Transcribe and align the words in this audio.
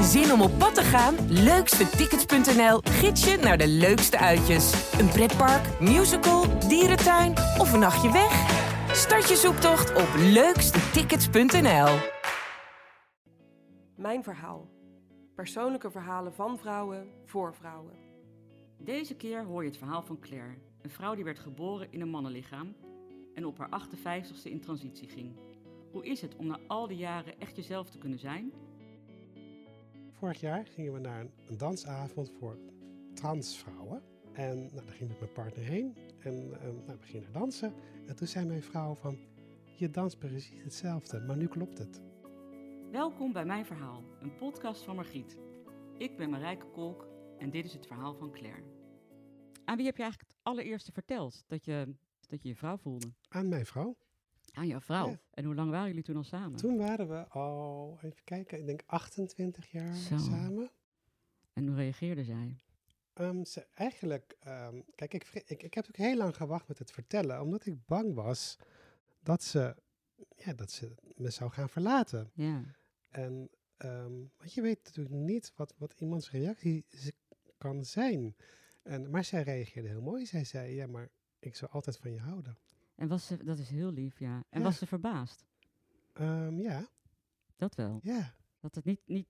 Zin 0.00 0.32
om 0.32 0.40
op 0.40 0.58
pad 0.58 0.74
te 0.74 0.82
gaan? 0.82 1.14
Leukstetickets.nl 1.28 2.80
gids 2.82 3.24
je 3.24 3.36
naar 3.36 3.58
de 3.58 3.68
leukste 3.68 4.18
uitjes. 4.18 4.92
Een 4.98 5.08
pretpark, 5.08 5.80
musical, 5.80 6.58
dierentuin 6.68 7.32
of 7.32 7.72
een 7.72 7.78
nachtje 7.78 8.12
weg? 8.12 8.32
Start 8.92 9.28
je 9.28 9.36
zoektocht 9.36 9.94
op 9.94 10.08
leukstetickets.nl. 10.16 11.98
Mijn 13.96 14.22
verhaal. 14.22 14.68
Persoonlijke 15.34 15.90
verhalen 15.90 16.34
van 16.34 16.58
vrouwen 16.58 17.08
voor 17.24 17.54
vrouwen. 17.54 17.92
Deze 18.78 19.14
keer 19.14 19.44
hoor 19.44 19.62
je 19.62 19.68
het 19.68 19.78
verhaal 19.78 20.02
van 20.02 20.18
Claire, 20.20 20.54
een 20.82 20.90
vrouw 20.90 21.14
die 21.14 21.24
werd 21.24 21.38
geboren 21.38 21.92
in 21.92 22.00
een 22.00 22.10
mannenlichaam 22.10 22.74
en 23.34 23.46
op 23.46 23.58
haar 23.58 23.80
58ste 23.80 24.50
in 24.50 24.60
transitie 24.60 25.08
ging. 25.08 25.36
Hoe 25.92 26.04
is 26.06 26.20
het 26.20 26.36
om 26.36 26.46
na 26.46 26.58
al 26.66 26.86
die 26.86 26.96
jaren 26.96 27.40
echt 27.40 27.56
jezelf 27.56 27.90
te 27.90 27.98
kunnen 27.98 28.18
zijn? 28.18 28.52
Vorig 30.16 30.40
jaar 30.40 30.66
gingen 30.66 30.92
we 30.92 30.98
naar 30.98 31.26
een 31.48 31.56
dansavond 31.56 32.30
voor 32.38 32.58
transvrouwen. 33.14 34.02
En 34.32 34.58
nou, 34.58 34.84
daar 34.84 34.94
ging 34.94 35.00
ik 35.00 35.08
met 35.08 35.18
mijn 35.20 35.32
partner 35.32 35.64
heen. 35.64 35.96
En 36.18 36.60
ehm, 36.60 36.74
nou, 36.86 36.98
we 36.98 37.06
gingen 37.06 37.32
dansen. 37.32 37.74
En 38.06 38.16
toen 38.16 38.26
zei 38.26 38.46
mijn 38.46 38.62
vrouw 38.62 38.94
van, 38.94 39.18
je 39.76 39.90
danst 39.90 40.18
precies 40.18 40.62
hetzelfde, 40.62 41.20
maar 41.20 41.36
nu 41.36 41.46
klopt 41.46 41.78
het. 41.78 42.02
Welkom 42.90 43.32
bij 43.32 43.44
Mijn 43.44 43.66
Verhaal, 43.66 44.02
een 44.20 44.34
podcast 44.34 44.82
van 44.82 44.96
Margriet. 44.96 45.36
Ik 45.98 46.16
ben 46.16 46.30
Marijke 46.30 46.66
Kolk 46.66 47.08
en 47.38 47.50
dit 47.50 47.64
is 47.64 47.72
het 47.72 47.86
verhaal 47.86 48.14
van 48.14 48.32
Claire. 48.32 48.62
Aan 49.64 49.76
wie 49.76 49.86
heb 49.86 49.96
je 49.96 50.02
eigenlijk 50.02 50.32
het 50.32 50.40
allereerste 50.42 50.92
verteld 50.92 51.44
dat 51.46 51.64
je 51.64 51.94
dat 52.28 52.42
je, 52.42 52.48
je 52.48 52.56
vrouw 52.56 52.76
voelde? 52.76 53.12
Aan 53.28 53.48
mijn 53.48 53.66
vrouw. 53.66 53.96
Aan 54.56 54.66
jouw 54.66 54.80
vrouw? 54.80 55.08
Ja. 55.08 55.18
En 55.30 55.44
hoe 55.44 55.54
lang 55.54 55.70
waren 55.70 55.86
jullie 55.86 56.02
toen 56.02 56.16
al 56.16 56.24
samen? 56.24 56.56
Toen 56.58 56.76
waren 56.76 57.08
we 57.08 57.28
al, 57.28 57.98
even 58.02 58.24
kijken, 58.24 58.58
ik 58.58 58.66
denk 58.66 58.82
28 58.86 59.70
jaar 59.70 59.94
Zo. 59.94 60.18
samen. 60.18 60.70
En 61.52 61.66
hoe 61.66 61.76
reageerde 61.76 62.24
zij? 62.24 62.56
Ehm, 63.12 63.44
ze, 63.44 63.66
eigenlijk, 63.74 64.36
ehm, 64.40 64.80
kijk, 64.94 65.14
ik, 65.14 65.30
ik, 65.46 65.62
ik 65.62 65.74
heb 65.74 65.86
ook 65.88 65.96
heel 65.96 66.16
lang 66.16 66.36
gewacht 66.36 66.68
met 66.68 66.78
het 66.78 66.90
vertellen, 66.90 67.40
omdat 67.42 67.66
ik 67.66 67.86
bang 67.86 68.14
was 68.14 68.58
dat 69.22 69.42
ze, 69.42 69.76
ja, 70.36 70.52
dat 70.52 70.70
ze 70.70 70.94
me 71.16 71.30
zou 71.30 71.50
gaan 71.50 71.68
verlaten. 71.68 72.30
Ja, 72.34 72.62
En 73.10 73.50
ehm, 73.76 74.12
want 74.38 74.54
je 74.54 74.62
weet 74.62 74.84
natuurlijk 74.84 75.14
niet 75.14 75.52
wat, 75.56 75.74
wat 75.78 75.94
iemands 75.98 76.30
reactie 76.30 76.84
kan 77.58 77.84
zijn. 77.84 78.36
En, 78.82 79.10
maar 79.10 79.24
zij 79.24 79.42
reageerde 79.42 79.88
heel 79.88 80.02
mooi. 80.02 80.26
Zij 80.26 80.44
zei, 80.44 80.74
ja, 80.74 80.86
maar 80.86 81.08
ik 81.38 81.56
zal 81.56 81.68
altijd 81.68 81.98
van 81.98 82.12
je 82.12 82.20
houden. 82.20 82.58
En 82.96 83.08
was 83.08 83.26
ze, 83.26 83.44
dat 83.44 83.58
is 83.58 83.68
heel 83.68 83.92
lief, 83.92 84.18
ja. 84.18 84.44
En 84.48 84.58
Ja. 84.58 84.64
was 84.64 84.78
ze 84.78 84.86
verbaasd? 84.86 85.44
Ehm, 86.12 86.60
ja, 86.60 86.88
Dat 87.56 87.74
wel. 87.74 88.00
ja. 88.02 88.34
Dat 88.60 88.74
het 88.74 88.84
niet, 88.84 89.00
niet 89.06 89.28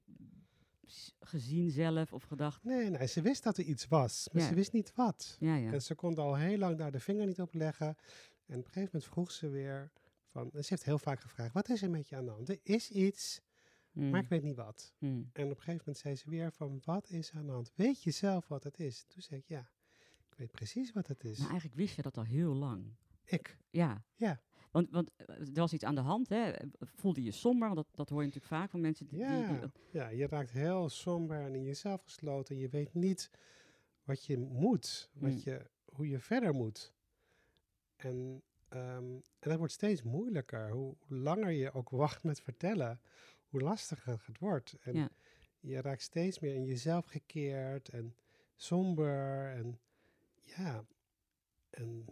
gezien 1.20 1.70
zelf 1.70 2.12
of 2.12 2.23
gedacht, 2.23 2.64
Nee, 2.64 2.91
nee, 2.91 3.06
ze 3.06 3.20
wist 3.23 3.42
dat 3.42 3.58
er 3.58 3.64
iets 3.64 3.89
was, 3.89 4.28
maar 4.33 4.42
Ja. 4.42 4.48
ze 4.48 4.55
wist 4.55 4.73
niet 4.73 4.95
wat. 4.95 5.36
ja, 5.41 5.56
ja. 5.56 5.73
En 5.73 5.83
ze 5.83 5.95
kon 5.95 6.17
al 6.17 6.34
heel 6.36 6.58
lang 6.58 6.78
daar 6.78 6.91
de 6.92 7.00
vinger 7.00 7.27
niet 7.27 7.41
op 7.41 7.55
leggen. 7.55 7.86
En 7.86 7.95
op 8.58 8.64
een 8.64 8.73
gegeven 8.73 8.91
moment 8.92 9.05
vroeg 9.05 9.31
ze 9.31 9.48
weer 9.48 9.91
van, 10.27 10.51
ze 10.53 10.67
heeft 10.69 10.84
heel 10.84 10.98
vaak 10.98 11.20
gevraagd, 11.20 11.53
wat 11.55 11.69
is 11.69 11.83
er 11.83 11.91
met 11.91 12.08
je 12.08 12.17
aan 12.17 12.25
de 12.25 12.30
hand? 12.30 12.48
Er 12.48 12.58
is 12.62 12.91
iets, 12.91 13.41
Mm, 13.92 14.11
maar 14.11 14.20
ik 14.23 14.28
weet 14.28 14.42
niet 14.42 14.56
wat. 14.56 14.95
mm. 14.98 15.30
En 15.33 15.45
op 15.45 15.51
een 15.51 15.56
gegeven 15.56 15.78
moment 15.78 15.98
zei 15.98 16.14
ze 16.17 16.30
weer 16.30 16.53
van, 16.53 16.80
wat 16.84 17.08
is 17.11 17.33
aan 17.33 17.47
de 17.47 17.53
hand? 17.53 17.73
Weet 17.75 18.03
je 18.03 18.11
zelf 18.11 18.48
wat 18.48 18.64
het 18.64 18.78
is? 18.80 19.05
Toen 19.08 19.23
zei 19.23 19.41
ik, 19.41 19.47
ja, 19.48 19.70
ik 20.30 20.34
weet 20.36 20.51
precies 20.51 20.92
wat 20.92 21.06
het 21.06 21.25
is. 21.25 21.39
Maar 21.39 21.48
eigenlijk 21.48 21.78
wist 21.78 21.97
je 21.97 22.03
dat 22.03 22.17
al 22.17 22.25
heel 22.25 22.55
lang. 22.55 22.95
Ik, 23.27 23.57
Ja. 23.71 24.05
Ja. 24.15 24.41
Want, 24.71 24.91
want 24.91 25.11
eh, 25.17 25.39
er 25.41 25.53
was 25.53 25.73
iets 25.73 25.85
aan 25.85 25.95
de 25.95 26.01
hand, 26.01 26.29
hè? 26.29 26.53
Voelde 26.79 27.23
je 27.23 27.31
somber? 27.31 27.69
Want 27.69 27.77
dat, 27.77 27.87
dat 27.97 28.09
hoor 28.09 28.21
je 28.21 28.27
natuurlijk 28.27 28.55
vaak 28.55 28.71
van 28.71 28.81
mensen 28.81 29.07
die... 29.07 29.19
Ja, 29.19 29.49
die- 29.61 29.71
ja, 29.91 30.09
je 30.09 30.27
raakt 30.27 30.51
heel 30.51 30.89
somber 30.89 31.41
en 31.41 31.55
in 31.55 31.63
jezelf 31.63 32.03
gesloten. 32.03 32.57
Je 32.59 32.69
weet 32.69 32.95
niet 32.95 33.31
wat 34.05 34.25
je 34.25 34.39
moet, 34.39 35.11
wat 35.13 35.31
Mm. 35.31 35.41
je, 35.45 35.71
hoe 35.85 36.09
je 36.09 36.19
verder 36.19 36.55
moet. 36.55 36.92
En, 37.97 38.42
ehm, 38.69 39.05
en 39.15 39.23
dat 39.51 39.59
wordt 39.59 39.73
steeds 39.73 40.03
moeilijker. 40.03 40.70
Hoe, 40.70 40.97
hoe 40.98 41.17
langer 41.17 41.51
je 41.51 41.73
ook 41.73 41.91
wacht 41.91 42.23
met 42.23 42.41
vertellen, 42.41 43.01
hoe 43.48 43.61
lastiger 43.61 44.23
het 44.27 44.39
wordt. 44.39 44.77
En 44.81 44.95
Ja. 44.95 45.09
je 45.61 45.81
raakt 45.81 46.03
steeds 46.03 46.39
meer 46.39 46.55
in 46.55 46.65
jezelf 46.65 47.07
gekeerd 47.07 47.89
en 47.89 48.17
somber. 48.57 49.51
En 49.55 49.79
ja, 50.57 50.85
en 51.70 52.05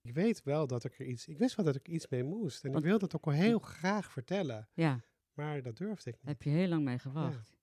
ik 0.00 0.14
weet 0.14 0.42
wel 0.42 0.66
dat 0.66 0.84
ik 0.84 0.98
er 0.98 1.06
iets, 1.06 1.26
ik 1.28 1.38
wist 1.38 1.56
wel 1.56 1.64
dat 1.64 1.74
ik 1.74 1.88
iets 1.88 2.08
mee 2.08 2.24
moest. 2.24 2.64
En 2.64 2.70
Want- 2.70 2.84
ik 2.84 2.90
wilde 2.90 3.04
het 3.04 3.14
ook 3.16 3.26
al 3.26 3.32
heel 3.32 3.58
graag 3.58 4.12
vertellen, 4.12 4.68
ja, 4.74 5.04
maar 5.32 5.62
dat 5.62 5.76
durfde 5.76 6.10
ik 6.10 6.16
niet. 6.16 6.26
heb 6.26 6.42
je 6.42 6.50
heel 6.50 6.68
lang 6.68 6.84
mee 6.84 6.98
gewacht. 6.98 7.56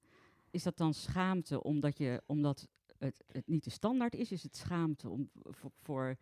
Is 0.52 0.64
dat 0.64 0.78
dan 0.78 0.94
schaamte 0.94 1.64
omdat, 1.64 1.98
je, 1.98 2.24
omdat 2.26 2.68
het, 2.98 3.24
het 3.28 3.48
niet 3.48 3.64
de 3.64 3.70
standaard 3.70 4.16
is? 4.16 4.32
Is 4.32 4.44
het 4.44 4.56
schaamte 4.56 5.10
om, 5.10 5.30
voor, 5.34 5.72
voor 5.76 6.18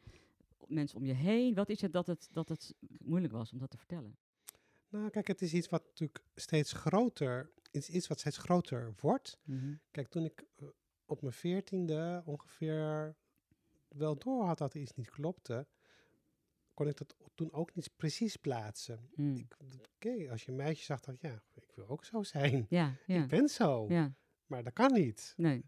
mensen 0.67 0.97
om 0.97 1.05
je 1.05 1.13
heen? 1.13 1.53
Wat 1.53 1.69
is 1.69 1.81
het 1.81 1.93
dat, 1.93 2.07
het 2.07 2.27
dat 2.31 2.49
het 2.49 2.73
moeilijk 2.97 3.33
was 3.33 3.51
om 3.51 3.57
dat 3.57 3.69
te 3.69 3.77
vertellen? 3.77 4.17
Nou, 4.89 5.09
kijk, 5.09 5.27
het 5.27 5.41
is 5.41 5.53
iets 5.53 5.69
wat 5.69 5.85
natuurlijk 5.85 6.23
steeds 6.35 6.73
groter, 6.73 7.51
iets, 7.71 7.89
iets 7.89 8.07
wat 8.07 8.19
steeds 8.19 8.37
groter 8.37 8.93
wordt. 8.99 9.39
Mhm. 9.43 9.73
Kijk, 9.91 10.07
toen 10.07 10.25
ik 10.25 10.45
eh, 10.55 10.67
op 11.05 11.21
mijn 11.21 11.33
veertiende 11.33 12.21
ongeveer 12.25 13.15
wel 13.87 14.17
door 14.17 14.45
had 14.45 14.57
dat 14.57 14.73
er 14.73 14.81
iets 14.81 14.93
niet 14.95 15.09
klopte, 15.09 15.67
kon 16.73 16.87
ik 16.87 16.97
dat 16.97 17.15
toen 17.35 17.51
ook 17.53 17.75
niet 17.75 17.89
precies 17.95 18.35
plaatsen. 18.35 19.09
Mm. 19.15 19.35
Ik- 19.35 19.57
Oké, 19.95 20.31
als 20.31 20.43
je 20.43 20.51
een 20.51 20.57
meisje 20.57 20.83
zag, 20.83 20.99
dacht 20.99 21.17
ik, 21.23 21.29
ja, 21.31 21.43
ik 21.53 21.71
wil 21.75 21.87
ook 21.87 22.05
zo 22.05 22.23
zijn. 22.23 22.65
Ja, 22.69 22.95
ja, 23.05 23.23
Ik 23.23 23.27
ben 23.29 23.49
zo, 23.49 23.85
ja, 23.89 24.15
maar 24.45 24.63
dat 24.63 24.73
kan 24.73 24.93
niet. 24.93 25.33
nee. 25.37 25.65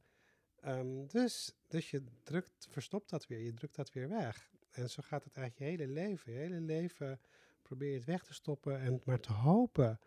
Ehm, 0.55 1.05
dus, 1.07 1.55
dus 1.67 1.89
je 1.91 2.03
drukt, 2.23 2.67
verstopt 2.69 3.09
dat 3.09 3.27
weer, 3.27 3.39
je 3.41 3.53
drukt 3.53 3.75
dat 3.75 3.91
weer 3.91 4.09
weg. 4.09 4.51
En 4.71 4.89
zo 4.89 5.01
gaat 5.05 5.23
het 5.23 5.33
eigenlijk 5.37 5.71
je 5.71 5.77
hele 5.77 5.93
leven. 5.93 6.31
Je 6.31 6.37
hele 6.37 6.61
leven 6.61 7.19
probeer 7.61 7.89
je 7.89 7.95
het 7.95 8.05
weg 8.05 8.23
te 8.23 8.33
stoppen 8.33 8.79
en 8.79 9.01
maar 9.05 9.19
te 9.19 9.31
hopen 9.33 9.99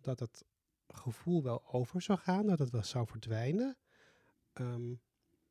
dat 0.00 0.20
het 0.20 0.44
gevoel 0.88 1.42
wel 1.42 1.66
over 1.72 2.02
zou 2.02 2.18
gaan, 2.18 2.46
dat 2.46 2.58
het 2.58 2.70
wel 2.70 2.82
zou 2.84 3.06
verdwijnen. 3.06 3.76
Ehm, 4.52 4.94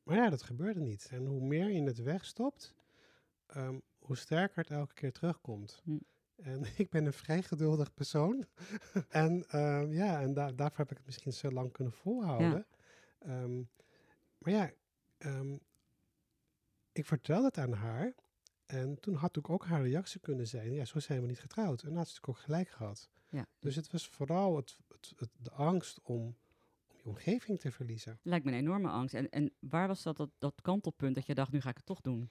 maar 0.02 0.16
ja, 0.16 0.30
dat 0.30 0.42
gebeurde 0.42 0.80
niet. 0.80 1.08
En 1.10 1.26
hoe 1.26 1.40
meer 1.40 1.70
je 1.70 1.82
het 1.82 1.98
wegstopt, 1.98 2.74
ehm, 3.46 3.78
hoe 4.06 4.16
sterker 4.16 4.56
het 4.58 4.70
elke 4.70 4.94
keer 4.94 5.12
terugkomt. 5.12 5.80
Hm. 5.84 5.98
En 6.36 6.64
ik 6.76 6.90
ben 6.90 7.04
een 7.06 7.12
vrij 7.12 7.42
geduldig 7.42 7.94
persoon. 7.94 8.44
en 9.08 9.44
ehm, 9.48 9.92
ja, 9.92 10.20
en 10.20 10.34
da- 10.34 10.52
daarvoor 10.52 10.78
heb 10.78 10.90
ik 10.90 10.96
het 10.96 11.06
misschien 11.06 11.32
zo 11.32 11.50
lang 11.50 11.72
kunnen 11.72 11.92
volhouden. 11.92 12.66
Ehm, 13.18 13.56
maar 14.38 14.52
ja, 14.52 14.70
ehm, 15.18 15.56
ik 16.92 17.06
vertelde 17.06 17.46
het 17.46 17.58
aan 17.58 17.72
haar. 17.72 18.14
En 18.66 19.00
toen 19.00 19.14
had 19.14 19.38
ook, 19.38 19.50
ook 19.50 19.64
haar 19.66 19.82
reactie 19.82 20.20
kunnen 20.20 20.46
zijn, 20.46 20.72
ja, 20.72 20.84
zo 20.84 20.98
zijn 20.98 21.20
we 21.20 21.26
niet 21.26 21.40
getrouwd. 21.40 21.82
En 21.82 21.88
dat 21.88 21.96
had 21.96 22.08
ze 22.08 22.12
natuurlijk 22.14 22.38
ook 22.38 22.44
gelijk 22.44 22.68
gehad. 22.68 23.10
Ja. 23.28 23.46
Dus 23.58 23.76
het 23.76 23.90
was 23.90 24.08
vooral 24.08 24.56
het, 24.56 24.78
het, 24.88 25.12
het- 25.16 25.30
de 25.36 25.50
angst 25.50 26.00
om, 26.02 26.16
om 26.88 26.96
je 26.96 27.04
omgeving 27.04 27.60
te 27.60 27.70
verliezen. 27.70 28.18
Lijkt 28.22 28.44
me 28.44 28.50
een 28.52 28.58
enorme 28.58 28.88
angst. 28.88 29.14
En, 29.14 29.28
en 29.30 29.52
waar 29.58 29.88
was 29.88 30.02
dat, 30.02 30.16
dat, 30.16 30.30
dat 30.38 30.60
kantelpunt 30.62 31.14
dat 31.14 31.26
je 31.26 31.34
dacht, 31.34 31.52
nu 31.52 31.60
ga 31.60 31.68
ik 31.70 31.76
het 31.76 31.86
toch 31.86 32.00
doen? 32.00 32.30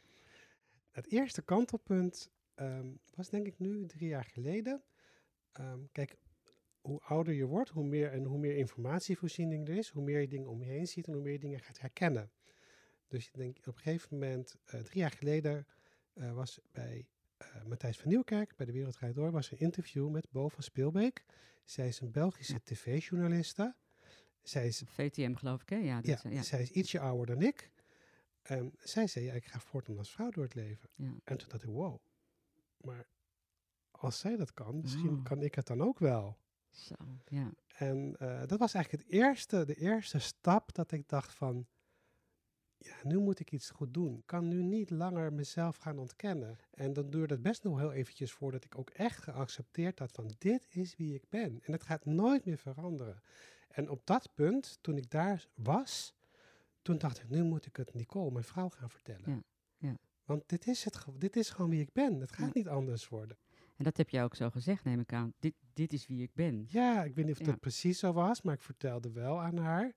Het 0.94 1.12
eerste 1.12 1.42
kantelpunt 1.42 2.32
ehm, 2.56 2.88
was 3.16 3.30
denk 3.30 3.46
ik 3.48 3.60
nu 3.60 3.86
drie 3.86 4.08
jaar 4.08 4.26
geleden. 4.26 4.84
Ehm, 5.52 5.80
kijk, 5.92 6.18
hoe 6.82 7.00
ouder 7.00 7.34
je 7.34 7.46
wordt, 7.46 7.70
hoe 7.70 7.84
meer 7.84 8.12
en 8.12 8.24
hoe 8.24 8.40
meer 8.40 8.56
informatievoorziening 8.56 9.68
er 9.68 9.78
is, 9.78 9.90
hoe 9.90 10.04
meer 10.04 10.20
je 10.20 10.28
dingen 10.28 10.50
om 10.50 10.64
je 10.64 10.70
heen 10.70 10.88
ziet 10.88 11.08
en 11.08 11.14
hoe 11.14 11.22
meer 11.22 11.32
je 11.32 11.40
dingen 11.40 11.60
gaat 11.60 11.80
herkennen. 11.80 12.32
Dus 13.08 13.28
ik 13.28 13.34
denk 13.34 13.58
op 13.58 13.66
een 13.66 13.74
gegeven 13.74 14.08
moment, 14.12 14.56
eh, 14.66 14.80
drie 14.80 15.00
jaar 15.00 15.12
geleden, 15.12 15.68
eh, 16.14 16.34
was 16.34 16.60
bij 16.72 17.08
eh, 17.38 17.64
Matthijs 17.66 17.98
van 17.98 18.10
Nieuwkerk, 18.10 18.56
bij 18.56 18.66
de 18.66 18.72
Wereld 18.72 18.94
Draait 18.94 19.16
Door, 19.16 19.32
was 19.32 19.52
een 19.52 19.60
interview 19.60 20.10
met 20.10 20.32
Bo 20.32 20.48
van 20.48 20.64
Speelbeek. 20.64 21.26
Zij 21.64 21.88
is 21.88 22.00
een 22.00 22.12
Belgische 22.12 22.62
tv-journaliste. 22.64 23.76
Zij 24.42 24.68
is 24.68 24.84
VTM 24.86 25.34
geloof 25.34 25.62
ik, 25.62 25.70
hè? 25.70 25.76
Ja, 25.76 25.96
dat 25.96 26.06
ja, 26.06 26.30
is, 26.30 26.36
ja. 26.36 26.42
zij 26.42 26.62
is 26.62 26.72
ietsje 26.72 27.00
ouder 27.00 27.26
dan 27.26 27.42
ik. 27.42 27.72
En 28.44 28.74
zij 28.78 29.08
zei, 29.08 29.26
ja, 29.26 29.34
ik 29.34 29.46
ga 29.46 29.60
voortaan 29.60 29.98
als 29.98 30.12
vrouw 30.12 30.30
door 30.30 30.44
het 30.44 30.56
leven. 30.56 30.90
ja. 30.96 31.14
En 31.24 31.38
toen 31.38 31.50
dacht 31.50 31.64
ik, 31.64 31.70
wow, 31.70 32.00
maar 32.78 33.08
als 33.92 34.20
zij 34.20 34.36
dat 34.38 34.54
kan, 34.54 34.82
misschien 34.82 35.18
Oh. 35.18 35.24
kan 35.24 35.42
ik 35.42 35.56
het 35.56 35.68
dan 35.68 35.82
ook 35.82 36.00
wel. 36.00 36.38
Zo, 36.70 36.96
ja. 37.26 37.52
En 37.76 38.16
eh, 38.20 38.42
dat 38.46 38.60
was 38.60 38.74
eigenlijk 38.74 39.04
het 39.04 39.14
eerste, 39.14 39.66
de 39.66 39.76
eerste 39.76 40.20
stap 40.20 40.74
dat 40.76 40.92
ik 40.92 41.08
dacht 41.10 41.34
van, 41.34 41.68
ja, 42.78 42.96
nu 43.04 43.18
moet 43.18 43.40
ik 43.40 43.52
iets 43.52 43.70
goed 43.70 43.94
doen. 43.94 44.18
Ik 44.18 44.26
kan 44.26 44.48
nu 44.48 44.64
niet 44.64 44.90
langer 44.90 45.34
mezelf 45.34 45.76
gaan 45.78 45.98
ontkennen. 46.00 46.58
En 46.72 46.94
dan 46.94 47.10
duurde 47.10 47.34
het 47.34 47.44
best 47.44 47.64
nog 47.64 47.80
heel 47.80 47.92
eventjes 47.92 48.32
voordat 48.32 48.64
ik 48.66 48.78
ook 48.78 48.90
echt 48.90 49.22
geaccepteerd 49.22 50.00
had 50.00 50.12
van, 50.12 50.32
dit 50.38 50.66
is 50.70 50.96
wie 50.96 51.14
ik 51.14 51.30
ben. 51.30 51.60
En 51.64 51.72
het 51.72 51.84
gaat 51.84 52.06
nooit 52.06 52.46
meer 52.46 52.58
veranderen. 52.58 53.22
En 53.68 53.90
op 53.90 54.06
dat 54.06 54.34
punt, 54.34 54.78
toen 54.82 54.98
ik 54.98 55.10
daar 55.12 55.48
was, 55.56 56.14
toen 56.84 56.98
dacht 56.98 57.20
ik, 57.20 57.30
nu 57.30 57.44
moet 57.44 57.66
ik 57.66 57.76
het 57.76 57.94
Nicole, 57.94 58.32
mijn 58.32 58.44
vrouw, 58.46 58.70
gaan 58.70 58.90
vertellen. 58.90 59.30
Ja, 59.30 59.44
ja. 59.78 59.98
Want 60.26 60.50
dit 60.50 60.68
is, 60.68 60.84
het, 60.84 61.06
dit 61.18 61.36
is 61.36 61.50
gewoon 61.50 61.70
wie 61.70 61.82
ik 61.82 61.94
ben. 61.94 62.20
Het 62.20 62.32
gaat 62.32 62.46
Ja. 62.48 62.52
niet 62.54 62.68
anders 62.68 63.08
worden. 63.10 63.38
En 63.78 63.84
dat 63.84 63.98
heb 63.98 64.10
jij 64.10 64.24
ook 64.24 64.36
zo 64.36 64.50
gezegd, 64.50 64.84
neem 64.84 65.00
ik 65.00 65.14
aan. 65.14 65.34
Dit, 65.40 65.54
dit 65.74 65.94
is 65.94 66.08
wie 66.08 66.22
ik 66.24 66.34
ben. 66.34 66.66
Ja, 66.70 67.04
ik 67.04 67.16
weet 67.16 67.26
niet 67.26 67.40
of 67.40 67.46
dat 67.46 67.60
precies 67.60 68.00
zo 68.00 68.14
was, 68.14 68.42
maar 68.42 68.54
ik 68.54 68.62
vertelde 68.62 69.12
wel 69.12 69.42
aan 69.42 69.58
haar 69.58 69.94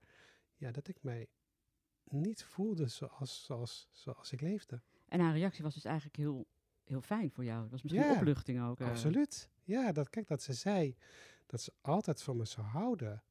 ja, 0.57 0.71
dat 0.71 0.89
ik 0.89 1.03
mij 1.03 1.27
niet 2.05 2.45
voelde 2.45 2.89
zoals, 2.89 3.45
zoals, 3.45 3.89
zoals 3.93 4.33
ik 4.33 4.41
leefde. 4.41 4.83
En 5.09 5.21
haar 5.21 5.33
reactie 5.33 5.63
was 5.63 5.75
dus 5.75 5.85
eigenlijk 5.85 6.17
heel, 6.17 6.47
heel 6.85 7.01
fijn 7.01 7.31
voor 7.31 7.45
jou. 7.45 7.63
Het 7.63 7.71
was 7.71 7.83
misschien 7.83 8.03
een 8.05 8.17
opluchting 8.17 8.63
ook. 8.63 8.81
eh. 8.81 8.89
Absoluut. 8.89 9.51
Ja, 9.65 9.93
dat, 9.93 10.11
kijk, 10.11 10.27
dat 10.29 10.43
ze 10.43 10.53
zei 10.53 10.97
dat 11.47 11.61
ze 11.61 11.73
altijd 11.81 12.23
van 12.23 12.37
me 12.37 12.45
zou 12.45 12.67
houden. 12.67 13.23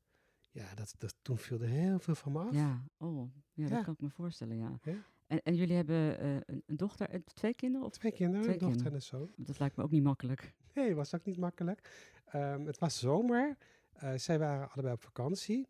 Ja, 0.55 0.75
dat, 0.75 0.95
dat, 0.97 1.15
toen 1.21 1.37
viel 1.37 1.61
er 1.61 1.67
heel 1.67 1.99
veel 1.99 2.15
van 2.15 2.31
me 2.31 2.39
af. 2.39 2.53
Ja, 2.55 2.83
oh, 2.97 3.29
ja, 3.53 3.63
Ja. 3.63 3.69
dat 3.69 3.83
kan 3.83 3.93
ik 3.93 4.01
me 4.01 4.09
voorstellen, 4.09 4.57
ja. 4.57 4.79
Ja. 4.83 4.93
En, 5.27 5.41
en 5.43 5.55
jullie 5.55 5.75
hebben 5.75 6.19
eh, 6.19 6.35
een, 6.45 6.63
dochter 6.77 7.09
en 7.09 7.23
twee 7.33 7.53
kinderen? 7.53 7.87
Of? 7.87 7.93
Twee 7.93 8.11
kinderen, 8.11 8.41
Twee 8.41 8.53
een 8.53 8.59
dochter 8.59 8.81
kinderen. 8.83 9.09
en 9.11 9.19
een 9.19 9.29
zoon. 9.35 9.45
Dat 9.45 9.59
lijkt 9.59 9.75
me 9.75 9.83
ook 9.83 9.91
niet 9.91 10.03
makkelijk. 10.03 10.53
Nee, 10.73 10.95
was 10.95 11.15
ook 11.15 11.25
niet 11.25 11.37
makkelijk. 11.37 11.89
Ehm, 12.25 12.65
het 12.65 12.77
was 12.79 12.99
zomer. 12.99 13.57
Eh, 13.93 14.13
zij 14.15 14.39
waren 14.39 14.69
allebei 14.71 14.93
op 14.93 15.01
vakantie. 15.03 15.67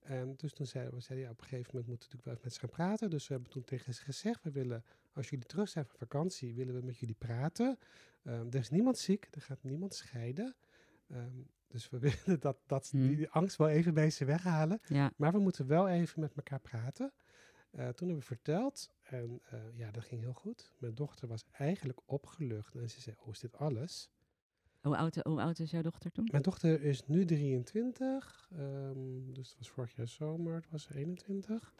En 0.00 0.34
dus 0.36 0.52
toen 0.52 0.66
zeiden 0.66 0.94
we, 0.94 1.00
zeiden, 1.00 1.26
ja, 1.26 1.32
op 1.32 1.40
een 1.40 1.46
gegeven 1.48 1.70
moment 1.72 1.88
moeten 1.88 2.08
we 2.08 2.14
natuurlijk 2.16 2.24
wel 2.24 2.44
met 2.44 2.52
ze 2.52 2.60
gaan 2.60 2.68
praten. 2.86 3.10
Dus 3.10 3.26
we 3.28 3.34
hebben 3.34 3.52
toen 3.52 3.64
tegen 3.64 3.94
ze 3.94 4.02
gezegd, 4.02 4.42
we 4.42 4.50
willen, 4.50 4.84
als 5.12 5.28
jullie 5.30 5.46
terug 5.46 5.68
zijn 5.68 5.84
van 5.86 5.96
vakantie, 5.98 6.54
willen 6.54 6.74
we 6.74 6.86
met 6.86 6.98
jullie 6.98 7.14
praten. 7.18 7.78
Ehm, 8.22 8.46
er 8.46 8.54
is 8.58 8.70
niemand 8.70 8.98
ziek, 8.98 9.28
er 9.30 9.40
gaat 9.40 9.62
niemand 9.62 9.94
scheiden. 9.94 10.54
Ehm, 11.08 11.40
dus 11.76 11.90
we 11.90 11.98
willen 12.24 12.40
dat, 12.40 12.58
dat 12.66 12.88
Hmm. 12.90 13.06
die 13.06 13.28
angst 13.30 13.56
wel 13.56 13.68
even 13.68 13.94
bij 13.94 14.10
ze 14.10 14.24
weghalen. 14.24 14.80
Ja, 14.88 15.12
Maar 15.16 15.32
we 15.32 15.38
moeten 15.38 15.66
wel 15.66 15.88
even 15.88 16.20
met 16.20 16.34
elkaar 16.34 16.60
praten. 16.60 17.12
Eh, 17.70 17.82
toen 17.88 18.08
hebben 18.08 18.16
we 18.16 18.22
verteld 18.22 18.90
en 19.02 19.40
eh, 19.50 19.60
ja, 19.74 19.90
dat 19.90 20.04
ging 20.04 20.20
heel 20.20 20.32
goed. 20.32 20.72
Mijn 20.78 20.94
dochter 20.94 21.28
was 21.28 21.44
eigenlijk 21.52 22.00
opgelucht 22.06 22.74
en 22.74 22.90
ze 22.90 23.00
zei, 23.00 23.16
oh, 23.18 23.28
is 23.28 23.40
dit 23.40 23.56
alles? 23.56 24.10
hoe 24.80 24.96
oud, 24.96 25.16
hoe 25.16 25.40
oud 25.40 25.58
is 25.58 25.70
jouw 25.70 25.82
dochter 25.82 26.10
toen? 26.12 26.28
Mijn 26.30 26.42
dochter 26.42 26.82
is 26.82 27.06
nu 27.06 27.24
23, 27.24 28.48
ehm, 28.52 29.32
dus 29.32 29.48
het 29.48 29.58
was 29.58 29.70
vorig 29.70 29.96
jaar 29.96 30.08
zomer, 30.08 30.54
het 30.54 30.70
was 30.70 30.88
21. 30.90 31.74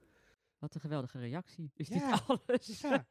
Wat 0.59 0.75
een 0.75 0.81
geweldige 0.81 1.19
reactie. 1.19 1.71
Is 1.75 1.89
Ja, 1.89 2.11
dit 2.11 2.23
alles? 2.27 2.81
Ja. 2.81 3.07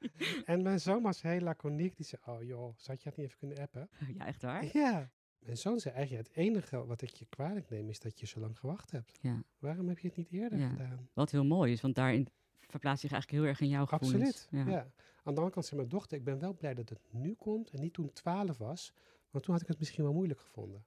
En 0.46 0.62
mijn 0.64 0.80
zoon 0.80 1.02
was 1.02 1.22
heel 1.22 1.40
laconiek, 1.40 1.96
die 1.96 2.06
zei, 2.06 2.22
oh 2.26 2.44
joh, 2.44 2.74
zou 2.78 2.98
je 3.02 3.10
het 3.10 3.18
niet 3.18 3.26
even 3.26 3.38
kunnen 3.40 3.58
appen? 3.60 3.90
Ja, 4.18 4.26
echt 4.26 4.42
waar? 4.42 4.78
Ja. 4.78 5.12
Mijn 5.46 5.58
zoon 5.58 5.80
zei 5.80 5.96
eigenlijk, 5.96 6.28
het 6.28 6.38
enige 6.38 6.86
wat 6.86 7.02
ik 7.02 7.10
je 7.16 7.26
kwalijk 7.30 7.70
neem 7.70 7.90
is 7.90 8.00
dat 8.00 8.20
je 8.20 8.26
zo 8.26 8.40
lang 8.40 8.60
gewacht 8.60 8.92
hebt. 8.92 9.18
Ja. 9.22 9.44
Waarom 9.60 9.88
heb 9.88 10.00
je 10.00 10.08
het 10.08 10.18
niet 10.18 10.32
eerder 10.32 10.60
Ja. 10.60 10.70
gedaan? 10.70 11.10
Wat 11.14 11.32
heel 11.32 11.46
mooi 11.46 11.72
is, 11.72 11.82
want 11.82 11.96
daarin 11.96 12.28
verplaatst 12.60 13.02
zich 13.02 13.12
eigenlijk 13.12 13.42
heel 13.42 13.52
erg 13.52 13.62
in 13.62 13.68
jouw 13.70 13.86
gevoelens. 13.86 14.28
Absoluut, 14.30 14.66
Ja. 14.68 14.72
ja. 14.72 14.80
Aan 14.82 15.34
de 15.34 15.40
andere 15.40 15.50
kant 15.50 15.66
zei 15.66 15.78
mijn 15.80 15.92
dochter, 15.92 16.18
ik 16.18 16.24
ben 16.24 16.40
wel 16.40 16.54
blij 16.54 16.74
dat 16.74 16.90
het 16.90 17.00
nu 17.12 17.34
komt 17.34 17.70
en 17.70 17.82
niet 17.82 17.94
toen 17.94 18.14
12 18.14 18.58
was. 18.58 18.94
Want 19.30 19.44
toen 19.44 19.54
had 19.54 19.64
ik 19.64 19.70
het 19.70 19.80
misschien 19.80 20.04
wel 20.04 20.14
moeilijk 20.14 20.40
gevonden. 20.40 20.86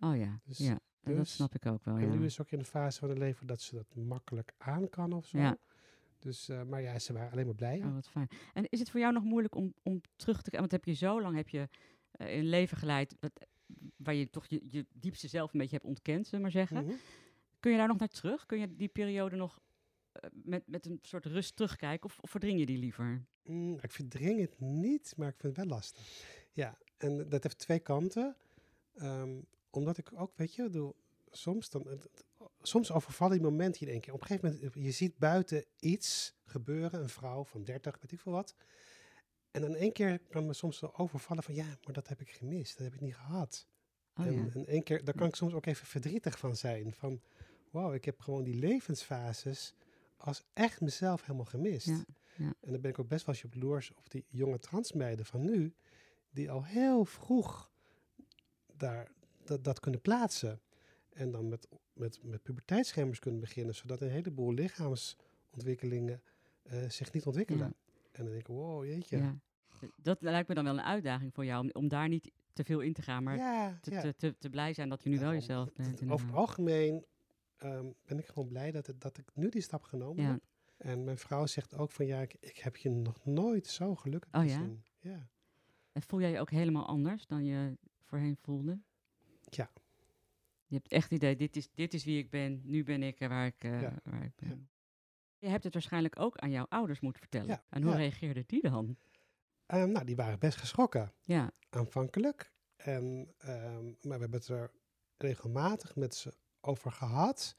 Oh 0.00 0.16
ja, 0.16 0.40
Dus- 0.44 0.58
ja. 0.58 0.70
En 0.70 1.10
dat 1.14 1.16
dus- 1.16 1.34
snap 1.34 1.54
ik 1.54 1.66
ook 1.66 1.84
wel, 1.84 1.96
En 1.96 2.10
nu 2.18 2.24
is 2.24 2.34
ze 2.34 2.40
ook 2.40 2.50
in 2.50 2.58
de 2.58 2.64
fase 2.64 2.98
van 2.98 3.08
het 3.08 3.18
leven 3.18 3.46
dat 3.46 3.60
ze 3.60 3.74
dat 3.74 3.94
makkelijk 3.94 4.52
aan 4.58 4.88
kan 4.88 5.12
of 5.12 5.26
zo. 5.26 5.38
Ja. 5.38 5.56
Dus, 6.18 6.48
eh, 6.48 6.62
maar 6.62 6.82
ja, 6.82 6.98
ze 6.98 7.12
waren 7.12 7.32
alleen 7.32 7.46
maar 7.46 7.54
blij. 7.54 7.78
Oh, 7.78 7.94
wat 7.94 8.08
fijn. 8.08 8.28
En 8.52 8.64
is 8.68 8.78
het 8.78 8.90
voor 8.90 9.00
jou 9.00 9.12
nog 9.12 9.22
moeilijk 9.24 9.54
om, 9.54 9.74
om 9.82 10.00
terug 10.16 10.42
te? 10.42 10.50
Want 10.58 10.70
heb 10.70 10.84
je 10.84 10.92
zo 10.92 11.20
lang 11.22 11.36
heb 11.36 11.48
je 11.48 11.68
eh, 12.12 12.36
een 12.36 12.46
leven 12.48 12.76
geleid 12.76 13.16
waar 13.96 14.14
je 14.14 14.30
toch 14.30 14.46
je, 14.46 14.60
je 14.68 14.86
diepste 14.92 15.28
zelf 15.28 15.52
een 15.52 15.58
beetje 15.58 15.76
hebt 15.76 15.88
ontkend, 15.88 16.26
zullen 16.26 16.44
we 16.44 16.52
maar 16.52 16.66
zeggen. 16.66 16.86
Mhm. 16.86 16.94
Kun 17.60 17.70
je 17.70 17.76
daar 17.76 17.88
nog 17.88 17.98
naar 17.98 18.08
terug? 18.08 18.46
Kun 18.46 18.58
je 18.58 18.76
die 18.76 18.88
periode 18.88 19.36
nog 19.36 19.60
eh, 20.12 20.30
met, 20.32 20.62
met 20.66 20.86
een 20.86 20.98
soort 21.02 21.26
rust 21.26 21.56
terugkijken? 21.56 22.04
Of, 22.10 22.18
of 22.20 22.30
verdring 22.30 22.58
je 22.58 22.66
die 22.66 22.78
liever? 22.78 23.24
Mm, 23.44 23.78
ik 23.80 23.90
verdring 23.90 24.40
het 24.40 24.60
niet, 24.60 25.14
maar 25.16 25.28
ik 25.28 25.36
vind 25.38 25.56
het 25.56 25.66
wel 25.66 25.76
lastig. 25.76 26.02
Ja, 26.52 26.78
en 26.96 27.28
dat 27.28 27.42
heeft 27.42 27.58
twee 27.58 27.78
kanten. 27.78 28.36
Ehm, 28.94 29.40
omdat 29.70 29.98
ik 29.98 30.10
ook, 30.14 30.32
weet 30.36 30.54
je, 30.54 30.68
doe, 30.68 30.94
soms, 31.30 31.70
dan, 31.70 31.86
soms 32.62 32.92
overvallen 32.92 33.38
die 33.38 33.50
momenten 33.50 33.80
je 33.80 33.86
in 33.86 33.92
één 33.92 34.00
keer. 34.00 34.14
Op 34.14 34.20
een 34.20 34.26
gegeven 34.26 34.50
moment, 34.52 34.74
je 34.74 34.90
ziet 34.90 35.18
buiten 35.18 35.64
iets 35.78 36.34
gebeuren, 36.44 37.00
een 37.02 37.08
vrouw 37.08 37.44
van 37.44 37.64
30, 37.64 37.98
weet 38.00 38.12
ik 38.12 38.20
veel 38.20 38.32
wat. 38.32 38.54
En 39.52 39.60
dan 39.60 39.70
in 39.70 39.76
één 39.76 39.92
keer 39.92 40.18
kan 40.28 40.46
me 40.46 40.52
soms 40.52 40.78
zo 40.78 40.92
overvallen 40.96 41.42
van, 41.42 41.54
ja, 41.54 41.78
maar 41.84 41.92
dat 41.92 42.08
heb 42.08 42.20
ik 42.20 42.30
gemist, 42.30 42.76
dat 42.76 42.86
heb 42.86 42.94
ik 42.94 43.00
niet 43.00 43.14
gehad. 43.14 43.66
Oh 44.16 44.26
en, 44.26 44.32
ja. 44.32 44.48
en 44.54 44.66
één 44.66 44.82
keer, 44.82 45.04
daar 45.04 45.14
kan 45.14 45.26
ik 45.26 45.34
soms 45.34 45.54
ook 45.54 45.66
even 45.66 45.86
verdrietig 45.86 46.38
van 46.38 46.56
zijn. 46.56 46.92
Van, 46.92 47.20
wow, 47.70 47.94
ik 47.94 48.04
heb 48.04 48.20
gewoon 48.20 48.44
die 48.44 48.54
levensfases 48.54 49.74
als 50.16 50.44
echt 50.52 50.80
mezelf 50.80 51.20
helemaal 51.20 51.44
gemist. 51.44 51.86
Ja, 51.86 52.04
ja. 52.36 52.54
En 52.60 52.72
dan 52.72 52.80
ben 52.80 52.90
ik 52.90 52.98
ook 52.98 53.08
best 53.08 53.26
wel 53.26 53.34
eens 53.34 53.44
op 53.44 53.54
loers 53.54 53.94
op 53.94 54.10
die 54.10 54.24
jonge 54.28 54.58
transmeiden 54.58 55.26
van 55.26 55.44
nu, 55.44 55.74
die 56.30 56.50
al 56.50 56.64
heel 56.64 57.04
vroeg 57.04 57.70
daar, 58.76 59.12
dat, 59.44 59.64
dat 59.64 59.80
kunnen 59.80 60.00
plaatsen. 60.00 60.60
En 61.12 61.30
dan 61.30 61.48
met, 61.48 61.68
met, 61.92 62.20
met 62.22 62.42
kunnen 63.18 63.40
beginnen, 63.40 63.74
zodat 63.74 64.00
een 64.00 64.10
heleboel 64.10 64.52
lichaamsontwikkelingen 64.52 66.22
eh, 66.62 66.88
zich 66.88 67.12
niet 67.12 67.26
ontwikkelen. 67.26 67.74
En 68.12 68.22
dan 68.24 68.26
denk 68.32 68.40
ik, 68.40 68.46
wow, 68.46 68.84
jeetje. 68.84 69.16
Ja. 69.16 69.38
Dat 69.96 70.22
lijkt 70.22 70.48
me 70.48 70.54
dan 70.54 70.64
wel 70.64 70.72
een 70.78 70.82
uitdaging 70.84 71.34
voor 71.34 71.44
jou, 71.44 71.62
om, 71.64 71.70
om 71.72 71.88
daar 71.88 72.08
niet 72.08 72.30
te 72.52 72.64
veel 72.64 72.80
in 72.80 72.92
te 72.92 73.02
gaan, 73.02 73.22
maar 73.22 73.36
ja, 73.36 73.78
te, 73.80 73.90
ja. 73.90 74.00
te, 74.00 74.14
te, 74.16 74.36
te 74.38 74.50
blij 74.50 74.72
zijn 74.74 74.88
dat 74.88 75.02
je 75.02 75.08
nu 75.08 75.18
wel 75.18 75.32
jezelf 75.32 75.72
bent. 75.72 76.00
het- 76.00 76.10
Over 76.10 76.26
het 76.26 76.36
algemeen 76.36 77.04
ehm, 77.56 77.86
ben 78.04 78.18
ik 78.18 78.26
gewoon 78.26 78.48
blij 78.48 78.70
dat, 78.70 78.86
het, 78.86 79.00
dat 79.00 79.18
ik 79.18 79.30
nu 79.34 79.48
die 79.48 79.60
stap 79.62 79.82
genomen 79.82 80.24
heb. 80.24 80.42
En 80.76 81.04
mijn 81.04 81.18
vrouw 81.18 81.46
zegt 81.46 81.74
ook 81.76 81.90
van 81.90 82.06
ja, 82.06 82.20
ik, 82.20 82.36
ik 82.40 82.56
heb 82.58 82.76
je 82.76 82.88
nog 82.90 83.24
nooit 83.24 83.66
zo 83.66 83.94
gelukkig 83.94 84.34
Oh 84.34 84.40
gezien. 84.40 84.82
Ja. 85.00 85.28
En 85.92 86.02
voel 86.02 86.20
jij 86.20 86.30
je 86.30 86.40
ook 86.40 86.50
helemaal 86.50 86.86
anders 86.86 87.26
dan 87.26 87.44
je 87.44 87.76
voorheen 88.04 88.36
voelde? 88.40 88.78
Ja. 89.44 89.70
Je 90.66 90.74
hebt 90.78 90.88
echt 90.88 91.04
het 91.04 91.12
idee, 91.12 91.36
dit 91.36 91.56
is, 91.56 91.68
dit 91.74 91.94
is 91.94 92.04
wie 92.04 92.18
ik 92.18 92.30
ben, 92.30 92.60
nu 92.64 92.84
ben 92.84 93.02
ik 93.02 93.20
er 93.20 93.28
waar 93.28 93.46
ik, 93.46 93.64
eh, 93.64 93.80
waar 94.04 94.24
ik 94.24 94.32
ben. 94.36 94.68
Je 95.42 95.48
hebt 95.48 95.64
het 95.64 95.72
waarschijnlijk 95.72 96.18
ook 96.18 96.36
aan 96.38 96.50
jouw 96.50 96.66
ouders 96.68 97.00
moeten 97.00 97.20
vertellen. 97.20 97.48
Ja, 97.48 97.64
En 97.68 97.82
hoe 97.82 97.90
ja. 97.90 97.96
reageerden 97.96 98.44
die 98.46 98.62
dan? 98.70 98.96
Ehm, 99.66 99.90
nou, 99.90 100.04
die 100.04 100.16
waren 100.16 100.38
best 100.38 100.58
geschrokken 100.58 101.12
Ja, 101.20 101.50
aanvankelijk. 101.70 102.52
En, 102.76 103.34
ehm, 103.38 103.84
maar 103.84 104.16
we 104.16 104.20
hebben 104.20 104.38
het 104.38 104.48
er 104.48 104.70
regelmatig 105.16 105.96
met 105.96 106.14
ze 106.14 106.34
over 106.60 106.90
gehad. 106.92 107.56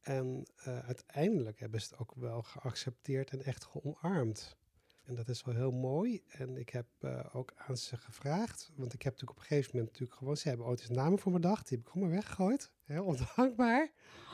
En 0.00 0.46
eh, 0.56 0.78
uiteindelijk 0.78 1.60
hebben 1.60 1.80
ze 1.80 1.88
het 1.90 1.98
ook 1.98 2.14
wel 2.14 2.42
geaccepteerd 2.42 3.30
en 3.30 3.42
echt 3.42 3.64
geomarmd. 3.64 4.56
En 5.04 5.14
dat 5.14 5.28
is 5.28 5.44
wel 5.44 5.54
heel 5.54 5.70
mooi. 5.70 6.22
En 6.28 6.56
ik 6.56 6.68
heb 6.68 6.86
eh, 7.00 7.24
ook 7.32 7.52
aan 7.56 7.76
ze 7.76 7.96
gevraagd. 7.96 8.70
Want 8.74 8.92
ik 8.92 9.02
heb 9.02 9.12
natuurlijk 9.12 9.38
op 9.38 9.44
een 9.44 9.48
gegeven 9.48 9.70
moment 9.72 9.90
natuurlijk 9.92 10.18
gewoon... 10.18 10.36
Ze 10.36 10.48
hebben 10.48 10.66
ooit 10.66 10.80
eens 10.80 10.88
namen 10.90 11.18
voor 11.18 11.32
me 11.32 11.38
bedacht. 11.38 11.68
Die 11.68 11.76
heb 11.76 11.86
ik 11.86 11.92
gewoon 11.92 12.08
maar 12.08 12.16
weggegooid. 12.16 12.72
Heel 12.84 13.04
ondankbaar. 13.04 13.92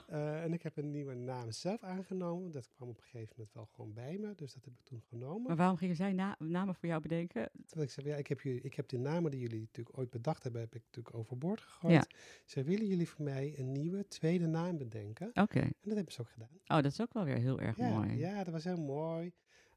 Eh, 0.08 0.42
en 0.42 0.52
ik 0.52 0.62
heb 0.62 0.76
een 0.76 0.90
nieuwe 0.90 1.14
naam 1.14 1.50
zelf 1.50 1.82
aangenomen. 1.82 2.50
Dat 2.50 2.68
kwam 2.68 2.88
op 2.88 2.96
een 2.96 3.02
gegeven 3.02 3.34
moment 3.36 3.54
wel 3.54 3.64
gewoon 3.74 3.92
bij 3.92 4.18
me. 4.18 4.34
Dus 4.34 4.54
dat 4.54 4.64
heb 4.64 4.72
ik 4.78 4.84
toen 4.84 5.02
genomen. 5.08 5.42
maar 5.46 5.56
waarom 5.56 5.76
gingen 5.76 5.96
zij 5.96 6.12
na- 6.12 6.36
namen 6.38 6.74
voor 6.74 6.88
jou 6.88 7.02
bedenken? 7.02 7.50
Terwijl 7.66 7.88
ik 7.88 7.94
zei, 7.94 8.06
ja, 8.08 8.16
ik 8.16 8.26
heb, 8.26 8.40
jullie, 8.40 8.60
ik 8.60 8.74
heb 8.74 8.88
de 8.88 8.98
namen 8.98 9.30
die 9.30 9.40
jullie 9.40 9.60
natuurlijk 9.60 9.98
ooit 9.98 10.10
bedacht 10.10 10.42
hebben, 10.42 10.60
heb 10.60 10.74
ik 10.74 10.82
natuurlijk 10.84 11.14
overboord 11.16 11.60
gegooid. 11.60 11.94
Ja. 11.94 12.04
Ze 12.44 12.62
willen 12.62 12.86
jullie 12.86 13.08
voor 13.08 13.24
mij 13.24 13.54
een 13.58 13.72
nieuwe 13.72 14.08
tweede 14.08 14.46
naam 14.46 14.76
bedenken? 14.78 15.30
Oké. 15.34 15.60
En 15.60 15.74
dat 15.82 15.94
hebben 15.94 16.12
ze 16.12 16.20
ook 16.20 16.30
gedaan. 16.30 16.48
Oh, 16.66 16.76
dat 16.82 16.84
is 16.92 17.00
ook 17.00 17.12
wel 17.12 17.24
weer 17.24 17.38
heel 17.38 17.60
erg 17.60 17.76
Ja, 17.76 17.88
mooi. 17.88 18.18
ja, 18.18 18.44
dat 18.44 18.52
was 18.52 18.64
heel 18.64 18.80
mooi. 18.80 19.32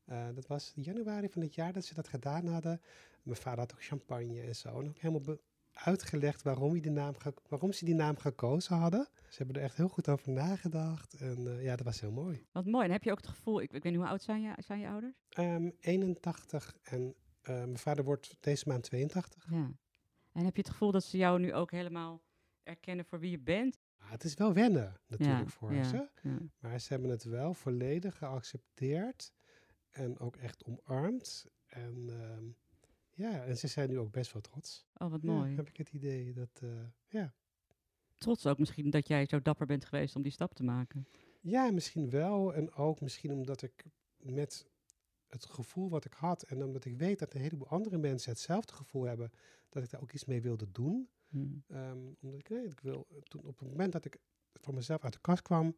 Eh, 0.06 0.28
dat 0.34 0.48
was 0.48 0.72
januari 0.76 1.30
van 1.30 1.42
dit 1.42 1.56
jaar 1.56 1.74
dat 1.74 1.86
ze 1.86 1.94
dat 1.94 2.08
gedaan 2.08 2.46
hadden. 2.48 2.82
Mijn 3.24 3.38
vader 3.38 3.60
had 3.60 3.74
ook 3.74 3.84
champagne 3.84 4.42
en 4.42 4.56
zo. 4.56 4.80
En 4.82 4.88
ook 4.88 4.98
helemaal 4.98 5.38
uitgelegd 5.74 6.42
waarom, 6.42 6.72
hij 6.72 6.80
de 6.80 6.90
naam 6.90 7.14
waarom 7.48 7.72
ze 7.72 7.86
die 7.86 7.96
naam 7.96 8.18
gekozen 8.18 8.76
hadden. 8.76 9.08
Ze 9.30 9.38
hebben 9.38 9.56
er 9.56 9.62
echt 9.62 9.78
heel 9.78 9.88
goed 9.88 10.10
over 10.10 10.32
nagedacht. 10.32 11.14
En 11.14 11.48
eh, 11.48 11.64
ja, 11.64 11.76
dat 11.76 11.86
was 11.86 12.02
heel 12.02 12.12
mooi. 12.12 12.46
Wat 12.52 12.66
mooi. 12.66 12.86
En 12.86 12.92
heb 12.92 13.04
je 13.04 13.12
ook 13.12 13.18
het 13.18 13.28
gevoel, 13.28 13.62
ik, 13.62 13.74
ik 13.74 13.84
weet 13.84 13.92
niet 13.92 14.02
hoe 14.02 14.10
oud 14.10 14.22
zijn 14.22 14.42
je, 14.42 14.54
zijn 14.58 14.80
je 14.80 14.88
ouders? 14.88 15.16
Ehm 15.30 15.70
81 15.80 16.76
en 16.82 17.16
eh, 17.42 17.56
mijn 17.56 17.78
vader 17.78 18.04
wordt 18.04 18.36
deze 18.40 18.68
maand 18.68 18.84
82. 18.84 19.48
Ja. 19.50 19.72
En 20.32 20.46
heb 20.46 20.56
je 20.56 20.62
het 20.62 20.72
gevoel 20.72 20.92
dat 20.92 21.04
ze 21.04 21.18
jou 21.18 21.40
nu 21.40 21.54
ook 21.54 21.72
helemaal 21.72 22.22
erkennen 22.64 23.06
voor 23.06 23.20
wie 23.20 23.32
je 23.32 23.40
bent? 23.40 23.80
Ah, 23.98 24.12
het 24.12 24.24
is 24.24 24.34
wel 24.34 24.54
wennen 24.54 25.00
natuurlijk 25.08 25.44
ja, 25.44 25.48
voor 25.48 25.74
ja, 25.74 25.84
ze. 25.84 26.10
ja. 26.22 26.38
Maar 26.60 26.80
ze 26.80 26.88
hebben 26.94 27.10
het 27.10 27.24
wel 27.24 27.54
volledig 27.54 28.18
geaccepteerd 28.18 29.34
en 29.90 30.20
ook 30.20 30.36
echt 30.36 30.64
omarmd. 30.64 31.46
En 31.66 32.10
ehm, 32.10 32.46
ja, 33.22 33.44
en 33.44 33.58
ze 33.58 33.68
zijn 33.68 33.90
nu 33.90 34.00
ook 34.00 34.12
best 34.12 34.34
wel 34.34 34.42
trots. 34.42 34.86
Oh, 34.98 35.12
wat 35.12 35.22
Ja, 35.22 35.32
mooi. 35.32 35.56
heb 35.56 35.68
ik 35.68 35.78
het 35.78 35.92
idee 35.92 36.34
dat, 36.34 36.60
eh, 36.64 36.70
ja. 37.08 37.34
Trots 38.18 38.46
ook 38.46 38.60
misschien 38.60 38.90
dat 38.90 39.08
jij 39.08 39.26
zo 39.26 39.42
dapper 39.42 39.66
bent 39.68 39.86
geweest 39.86 40.16
om 40.16 40.22
die 40.22 40.32
stap 40.32 40.54
te 40.54 40.64
maken. 40.64 41.08
ja, 41.42 41.72
misschien 41.72 42.10
wel. 42.10 42.54
En 42.54 42.74
ook 42.74 43.02
misschien 43.02 43.32
omdat 43.32 43.62
ik 43.62 43.86
met 44.18 44.68
het 45.28 45.46
gevoel 45.46 45.90
wat 45.90 46.06
ik 46.06 46.14
had 46.14 46.44
en 46.44 46.64
omdat 46.64 46.86
ik 46.86 46.98
weet 46.98 47.20
dat 47.20 47.34
een 47.34 47.42
heleboel 47.42 47.68
andere 47.68 47.98
mensen 47.98 48.32
hetzelfde 48.32 48.74
gevoel 48.74 49.04
hebben, 49.04 49.32
dat 49.70 49.84
ik 49.84 49.90
daar 49.90 50.02
ook 50.02 50.12
iets 50.12 50.26
mee 50.26 50.42
wilde 50.42 50.72
doen. 50.72 51.10
Hm. 51.30 51.46
Ehm, 51.68 52.00
omdat 52.22 52.40
ik, 52.40 52.50
nee, 52.50 52.66
ik 52.66 52.80
wil, 52.80 53.08
toen, 53.24 53.42
op 53.44 53.60
het 53.60 53.70
moment 53.70 53.92
dat 53.92 54.06
ik 54.06 54.18
voor 54.54 54.74
mezelf 54.74 55.04
uit 55.04 55.14
de 55.14 55.20
kast 55.20 55.42
kwam, 55.42 55.78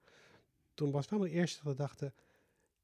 toen 0.73 0.91
was 0.91 1.09
wel 1.09 1.19
mijn 1.19 1.31
eerste 1.31 1.73
dacht, 1.73 2.01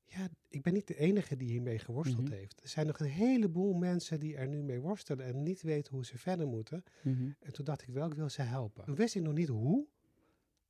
ja, 0.09 0.27
ik 0.47 0.61
ben 0.61 0.73
niet 0.73 0.87
de 0.87 0.95
enige 0.97 1.35
die 1.35 1.49
hiermee 1.49 1.79
geworsteld 1.79 2.23
Mhm. 2.29 2.33
heeft. 2.33 2.61
Er 2.61 2.67
zijn 2.69 2.87
nog 2.87 2.99
een 2.99 3.05
heleboel 3.09 3.73
mensen 3.73 4.19
die 4.19 4.35
er 4.35 4.47
nu 4.47 4.61
mee 4.63 4.79
worstelen 4.79 5.25
en 5.25 5.43
niet 5.43 5.61
weten 5.61 5.93
hoe 5.93 6.05
ze 6.05 6.17
verder 6.17 6.47
moeten. 6.47 6.83
Mhm. 7.03 7.29
En 7.39 7.53
toen 7.53 7.65
dacht 7.65 7.81
ik 7.81 7.89
wel, 7.89 8.07
ik 8.07 8.13
wil 8.13 8.29
ze 8.29 8.41
helpen. 8.41 8.83
Toen 8.83 8.95
wist 8.95 9.15
ik 9.15 9.21
nog 9.21 9.33
niet 9.33 9.47
hoe. 9.47 9.87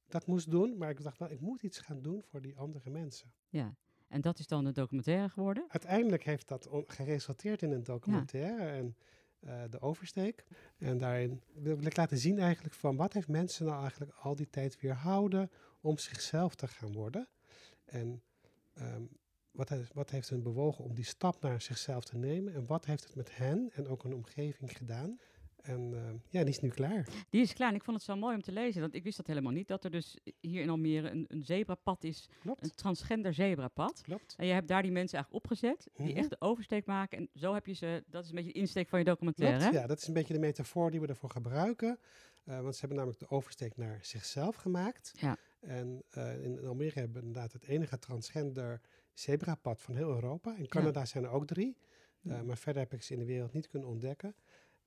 dat 0.08 0.26
moest 0.28 0.52
doen. 0.52 0.78
Maar 0.78 0.90
ik 0.90 1.04
dacht, 1.04 1.20
nou, 1.20 1.32
ik 1.32 1.40
moet 1.40 1.64
iets 1.64 1.80
gaan 1.80 2.02
doen 2.02 2.24
voor 2.24 2.42
die 2.42 2.58
andere 2.58 2.90
mensen. 2.90 3.32
Ja, 3.50 3.76
en 4.08 4.22
dat 4.22 4.40
is 4.40 4.48
dan 4.48 4.66
een 4.66 4.74
documentaire 4.74 5.30
geworden. 5.30 5.66
Uiteindelijk 5.68 6.24
heeft 6.24 6.48
dat 6.48 6.70
geresulteerd 6.88 7.62
in 7.62 7.72
een 7.72 7.84
documentaire 7.84 8.64
en 8.70 8.96
eh, 9.40 9.64
de 9.70 9.80
oversteek. 9.82 10.46
En 10.78 10.98
daarin 10.98 11.42
wil 11.54 11.76
wil 11.78 11.86
ik 11.86 11.96
laten 11.98 12.18
zien 12.18 12.40
eigenlijk 12.40 12.74
van 12.76 12.96
wat 12.96 13.14
heeft 13.14 13.28
mensen 13.28 13.66
nou 13.66 13.82
eigenlijk 13.82 14.12
al 14.12 14.36
die 14.36 14.50
tijd 14.50 14.80
weerhouden 14.80 15.52
om 15.82 15.98
zichzelf 15.98 16.56
te 16.56 16.68
gaan 16.68 16.94
worden. 16.94 17.28
En 17.86 18.22
ehm, 18.74 19.04
wat, 19.52 19.70
heeft, 19.70 19.94
wat 19.94 20.10
heeft 20.10 20.30
hen 20.30 20.44
bewogen 20.44 20.84
om 20.84 20.94
die 20.96 21.06
stap 21.06 21.42
naar 21.42 21.62
zichzelf 21.62 22.04
te 22.04 22.18
nemen. 22.18 22.54
En 22.54 22.66
wat 22.66 22.86
heeft 22.86 23.04
het 23.04 23.16
met 23.16 23.36
hen 23.38 23.70
en 23.74 23.88
ook 23.88 24.04
hun 24.04 24.14
omgeving 24.14 24.78
gedaan. 24.78 25.20
En 25.60 25.94
ehm, 25.94 26.16
ja, 26.30 26.40
die 26.44 26.50
is 26.54 26.60
nu 26.60 26.70
klaar. 26.70 27.08
Die 27.30 27.42
is 27.42 27.54
klaar 27.54 27.70
en 27.70 27.76
ik 27.76 27.84
vond 27.84 27.98
het 27.98 28.06
zo 28.06 28.16
mooi 28.16 28.36
om 28.36 28.42
te 28.42 28.52
lezen, 28.52 28.82
want 28.82 28.94
ik 28.96 29.04
wist 29.04 29.18
dat 29.18 29.28
helemaal 29.28 29.52
niet, 29.52 29.68
dat 29.68 29.84
er 29.84 29.92
dus 29.92 30.18
hier 30.40 30.62
in 30.62 30.70
Almere 30.70 31.10
een, 31.10 31.26
een 31.28 31.44
zebrapad 31.44 32.04
is, 32.04 32.28
een 32.30 32.40
Klopt, 32.42 32.78
transgender 32.78 33.34
zebrapad. 33.34 34.02
klopt. 34.02 34.36
En 34.38 34.46
je 34.46 34.54
hebt 34.54 34.68
daar 34.68 34.82
die 34.82 34.92
mensen 34.92 35.18
eigenlijk 35.18 35.46
opgezet, 35.46 35.88
die 35.96 36.06
Mhm. 36.08 36.18
echt 36.18 36.30
de 36.30 36.36
oversteek 36.40 36.86
maken. 36.86 37.18
En 37.18 37.30
zo 37.34 37.54
heb 37.54 37.66
je 37.66 37.74
ze, 37.74 38.04
dat 38.08 38.24
is 38.24 38.30
een 38.30 38.36
beetje 38.36 38.54
de 38.54 38.60
insteek 38.60 38.88
van 38.88 39.00
je 39.00 39.06
documentaire. 39.06 39.58
Klopt, 39.58 39.74
hè? 39.74 39.80
ja, 39.82 39.88
dat 39.88 39.98
is 39.98 40.08
een 40.08 40.14
beetje 40.14 40.34
de 40.34 40.40
metafoor 40.40 40.92
die 40.92 41.02
we 41.02 41.08
ervoor 41.08 41.30
gebruiken. 41.30 42.00
Eh, 42.44 42.60
want 42.62 42.74
ze 42.74 42.80
hebben 42.80 42.98
namelijk 42.98 43.20
de 43.20 43.30
oversteek 43.30 43.78
naar 43.78 44.00
zichzelf 44.02 44.56
gemaakt. 44.56 45.12
Ja. 45.20 45.38
En 45.60 46.04
eh, 46.10 46.44
in 46.44 46.66
Almere 46.66 47.00
hebben 47.00 47.22
we 47.22 47.28
inderdaad 47.28 47.54
het 47.54 47.64
enige 47.64 48.00
transgender 48.00 48.82
zebrapad 49.20 49.82
van 49.82 49.96
heel 49.96 50.10
Europa. 50.14 50.56
In 50.58 50.68
Canada 50.68 51.06
zijn 51.06 51.24
er 51.24 51.30
ook 51.30 51.48
drie. 51.48 51.78
Eh, 52.24 52.32
Ja. 52.32 52.44
maar 52.44 52.58
verder 52.58 52.82
heb 52.82 52.94
ik 52.94 53.04
ze 53.04 53.14
in 53.14 53.20
de 53.20 53.26
wereld 53.26 53.54
niet 53.54 53.68
kunnen 53.68 53.90
ontdekken. 53.90 54.36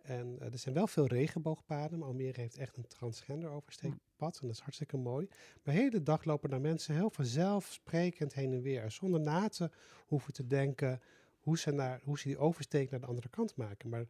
En 0.02 0.36
eh, 0.40 0.52
er 0.52 0.58
zijn 0.58 0.74
wel 0.74 0.86
veel 0.86 1.06
regenboogpaden. 1.06 1.98
Maar 1.98 2.08
Almere 2.08 2.40
heeft 2.40 2.56
echt 2.58 2.76
een 2.76 2.86
transgender 2.86 3.50
oversteekpad. 3.50 4.38
En 4.40 4.46
dat 4.46 4.56
is 4.56 4.62
hartstikke 4.62 4.96
mooi. 4.96 5.26
Maar 5.62 5.74
de 5.74 5.80
hele 5.80 6.02
dag 6.02 6.24
lopen 6.24 6.50
daar 6.50 6.60
mensen 6.60 6.94
heel 6.94 7.10
vanzelfsprekend 7.10 8.34
heen 8.34 8.52
en 8.52 8.62
weer. 8.62 8.90
Zonder 8.90 9.20
na 9.20 9.48
te 9.48 9.70
hoeven 10.06 10.32
te 10.32 10.46
denken 10.46 11.00
hoe 11.40 11.58
ze, 11.58 11.70
naar, 11.70 12.00
hoe 12.04 12.18
ze 12.18 12.28
die 12.28 12.38
oversteek 12.38 12.90
naar 12.90 13.00
de 13.00 13.06
andere 13.06 13.28
kant 13.28 13.56
maken. 13.56 13.88
Maar 13.88 14.06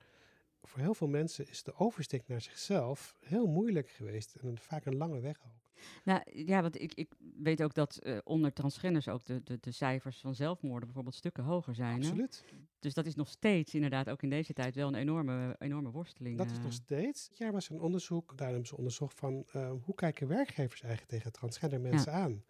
voor 0.62 0.80
heel 0.80 0.94
veel 0.94 1.08
mensen 1.08 1.48
is 1.48 1.62
de 1.62 1.74
oversteek 1.74 2.26
naar 2.28 2.40
zichzelf 2.40 3.16
heel 3.20 3.46
moeilijk 3.46 3.88
geweest. 3.88 4.34
En 4.34 4.58
vaak 4.58 4.84
een 4.84 4.96
lange 4.96 5.20
weg 5.20 5.36
ook. 5.46 5.61
Nou 6.04 6.22
ja, 6.32 6.62
want 6.62 6.80
ik, 6.80 6.94
ik 6.94 7.12
weet 7.36 7.62
ook 7.62 7.74
dat 7.74 7.96
eh, 7.96 8.18
onder 8.24 8.52
transgenders 8.52 9.08
ook 9.08 9.24
de, 9.24 9.42
de, 9.42 9.58
de 9.60 9.70
cijfers 9.70 10.20
van 10.20 10.34
zelfmoorden 10.34 10.84
bijvoorbeeld 10.84 11.14
stukken 11.14 11.44
hoger 11.44 11.74
zijn. 11.74 12.00
Hè? 12.00 12.08
Absoluut. 12.08 12.44
Dus 12.78 12.94
dat 12.94 13.06
is 13.06 13.14
nog 13.14 13.28
steeds 13.28 13.74
inderdaad 13.74 14.10
ook 14.10 14.22
in 14.22 14.30
deze 14.30 14.52
tijd 14.52 14.74
wel 14.74 14.88
een 14.88 14.94
enorme, 14.94 15.56
enorme 15.58 15.90
worsteling. 15.90 16.38
Dat 16.38 16.50
is 16.50 16.56
eh. 16.56 16.62
nog 16.62 16.72
steeds. 16.72 17.30
Jaar 17.32 17.52
was 17.52 17.68
een 17.68 17.80
onderzoek. 17.80 18.36
Daar 18.36 18.48
hebben 18.48 18.66
ze 18.66 18.76
onderzocht 18.76 19.18
van 19.18 19.44
eh, 19.52 19.72
hoe 19.82 19.94
kijken 19.94 20.28
werkgevers 20.28 20.80
eigenlijk 20.82 21.12
tegen 21.12 21.32
transgender 21.32 21.80
mensen 21.80 22.12
aan. 22.12 22.44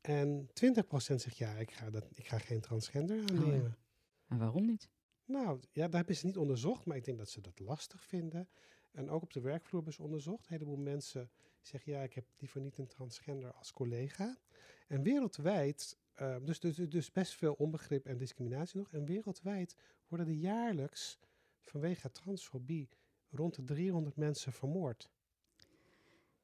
En 0.00 0.48
20% 0.48 0.50
zegt 0.96 1.36
ja, 1.36 1.52
ik 1.52 1.70
ga, 1.70 1.90
dat, 1.90 2.06
ik 2.14 2.26
ga 2.26 2.38
geen 2.38 2.60
transgender 2.60 3.18
Oh, 3.18 3.24
ja. 3.26 3.42
aannemen. 3.42 3.76
En 4.28 4.38
waarom 4.38 4.66
niet? 4.66 4.90
Nou, 5.24 5.60
ja, 5.72 5.86
daar 5.88 5.96
hebben 5.96 6.16
ze 6.16 6.26
niet 6.26 6.36
onderzocht, 6.36 6.84
maar 6.84 6.96
ik 6.96 7.04
denk 7.04 7.18
dat 7.18 7.30
ze 7.30 7.40
dat 7.40 7.58
lastig 7.58 8.04
vinden. 8.04 8.48
En 8.90 9.10
ook 9.10 9.22
op 9.22 9.32
de 9.32 9.40
werkvloer 9.40 9.74
hebben 9.74 9.92
ze 9.92 10.02
onderzocht. 10.02 10.46
Een 10.46 10.52
heleboel 10.52 10.76
mensen 10.76 11.30
zeggen, 11.66 11.92
ja, 11.92 12.02
ik 12.02 12.12
heb 12.14 12.24
liever 12.38 12.60
niet 12.60 12.78
een 12.78 12.86
transgender 12.86 13.52
als 13.52 13.72
collega. 13.72 14.38
En 14.88 15.02
wereldwijd, 15.02 15.98
eh, 16.14 16.36
dus, 16.42 16.60
dus, 16.60 16.76
dus 16.76 17.12
best 17.12 17.34
veel 17.34 17.52
onbegrip 17.52 18.06
en 18.06 18.16
discriminatie 18.16 18.78
nog. 18.78 18.92
En 18.92 19.04
wereldwijd 19.04 19.76
worden 20.08 20.26
er 20.26 20.32
jaarlijks 20.32 21.18
vanwege 21.62 22.10
transfobie 22.10 22.88
rond 23.30 23.54
de 23.54 23.64
300 23.64 24.16
mensen 24.16 24.52
vermoord. 24.52 25.10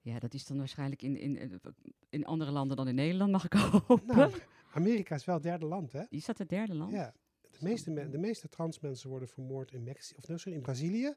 Ja, 0.00 0.18
dat 0.18 0.34
is 0.34 0.46
dan 0.46 0.58
waarschijnlijk 0.58 1.02
in, 1.02 1.16
in, 1.16 1.60
in- 2.08 2.24
andere 2.24 2.50
landen 2.50 2.76
dan 2.76 2.88
in 2.88 2.94
Nederland, 2.94 3.30
mag 3.30 3.44
ik 3.44 3.52
hopen. 3.52 4.06
Nou, 4.06 4.32
Amerika 4.72 5.14
is 5.14 5.24
wel 5.24 5.34
het 5.34 5.44
derde 5.44 5.66
land, 5.66 5.92
hè? 5.92 6.02
is 6.08 6.24
dat 6.24 6.38
het 6.38 6.48
derde 6.48 6.74
land? 6.74 6.92
Ja, 6.92 7.14
de 7.40 7.58
meeste, 7.60 8.08
de 8.08 8.18
meeste 8.18 8.48
trans 8.48 8.80
mensen 8.80 9.08
worden 9.10 9.28
vermoord 9.28 9.72
in, 9.72 9.82
Mexi 9.82 10.14
of, 10.16 10.28
nee, 10.28 10.38
sorry, 10.38 10.56
in 10.56 10.62
Brazilië. 10.62 11.14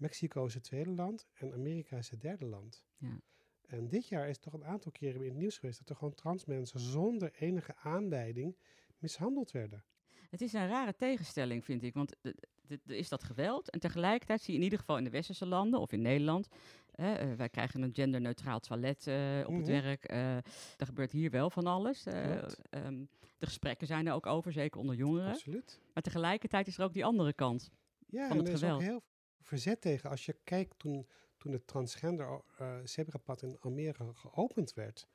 Mexico 0.00 0.44
is 0.44 0.54
het 0.54 0.62
tweede 0.62 0.90
land 0.90 1.26
en 1.34 1.52
Amerika 1.52 1.96
is 1.96 2.10
het 2.10 2.20
derde 2.20 2.44
land. 2.46 2.84
Ja. 2.96 3.20
En 3.66 3.88
dit 3.88 4.08
jaar 4.08 4.28
is 4.28 4.38
toch 4.38 4.52
een 4.52 4.64
aantal 4.64 4.92
keren 4.92 5.20
in 5.22 5.28
het 5.28 5.36
nieuws 5.36 5.58
geweest 5.58 5.78
dat 5.78 5.88
er 5.88 5.96
gewoon 5.96 6.14
trans 6.14 6.44
mensen 6.44 6.80
zonder 6.80 7.32
enige 7.38 7.74
aanleiding 7.76 8.56
mishandeld 8.98 9.50
werden. 9.50 9.84
Het 10.30 10.40
is 10.40 10.52
een 10.52 10.68
rare 10.68 10.94
tegenstelling, 10.94 11.64
vind 11.64 11.82
ik. 11.82 11.94
Want 11.94 12.16
er 12.22 12.80
is 12.86 13.08
dat 13.08 13.24
geweld. 13.24 13.70
En 13.70 13.80
tegelijkertijd 13.80 14.40
zie 14.40 14.52
je 14.52 14.58
in 14.58 14.64
ieder 14.64 14.78
geval 14.78 14.96
in 14.98 15.04
de 15.04 15.10
westerse 15.10 15.46
landen 15.46 15.80
of 15.80 15.92
in 15.92 16.00
Nederland. 16.02 16.48
hè, 16.90 17.12
eh, 17.14 17.32
wij 17.34 17.48
krijgen 17.48 17.82
een 17.82 17.94
genderneutraal 17.94 18.60
toilet 18.60 19.06
eh, 19.06 19.38
op 19.46 19.52
het 19.54 19.66
Mhm. 19.68 19.82
werk. 19.82 20.04
eh 20.04 20.36
er 20.76 20.86
gebeurt 20.86 21.12
hier 21.12 21.30
wel 21.30 21.50
van 21.50 21.66
alles. 21.66 22.06
eh, 22.06 22.36
ehm, 22.70 23.04
de 23.38 23.46
gesprekken 23.46 23.86
zijn 23.86 24.06
er 24.06 24.12
ook 24.12 24.26
over, 24.26 24.52
zeker 24.52 24.80
onder 24.80 24.94
jongeren. 24.96 25.30
Absoluut. 25.32 25.80
Maar 25.94 26.02
tegelijkertijd 26.02 26.66
is 26.66 26.78
er 26.78 26.84
ook 26.84 26.92
die 26.92 27.04
andere 27.04 27.32
kant. 27.32 27.70
Ja, 28.06 28.28
Van 28.28 28.36
het 28.38 28.48
geweld. 28.50 28.82
heel 28.82 29.02
verzet 29.40 29.80
tegen. 29.80 30.10
Als 30.10 30.26
je 30.26 30.36
kijkt 30.44 30.78
toen, 30.78 31.08
toen 31.36 31.52
het 31.52 31.66
transgender 31.66 32.42
eh 32.58 32.78
zebrapad 32.84 33.42
in 33.42 33.60
Almere 33.60 34.14
geopend 34.14 34.74
werd, 34.74 35.08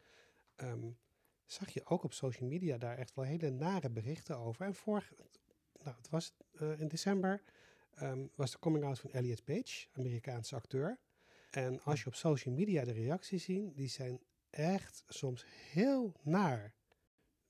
ehm, 0.55 0.89
zag 1.45 1.69
je 1.69 1.85
ook 1.85 2.03
op 2.03 2.13
social 2.13 2.49
media 2.49 2.77
daar 2.77 2.97
echt 2.97 3.15
wel 3.15 3.25
hele 3.25 3.49
nare 3.49 3.89
berichten 3.89 4.37
over. 4.37 4.65
En 4.65 4.75
vorig, 4.75 5.13
nou, 5.83 5.95
het 5.97 6.09
was 6.09 6.33
eh, 6.51 6.79
in 6.79 6.87
december, 6.87 7.43
ehm, 7.93 8.27
was 8.35 8.51
de 8.51 8.59
coming 8.59 8.83
out 8.83 8.99
van 8.99 9.11
Elliot 9.11 9.43
Page, 9.43 9.87
Amerikaanse 9.91 10.55
acteur. 10.55 10.99
En 11.49 11.81
als 11.83 12.01
je 12.01 12.07
op 12.07 12.15
social 12.15 12.53
media 12.53 12.83
de 12.83 12.91
reacties 12.91 13.43
ziet, 13.43 13.75
die 13.75 13.87
zijn 13.87 14.21
echt 14.49 15.03
soms 15.07 15.45
heel 15.71 16.13
naar. 16.21 16.73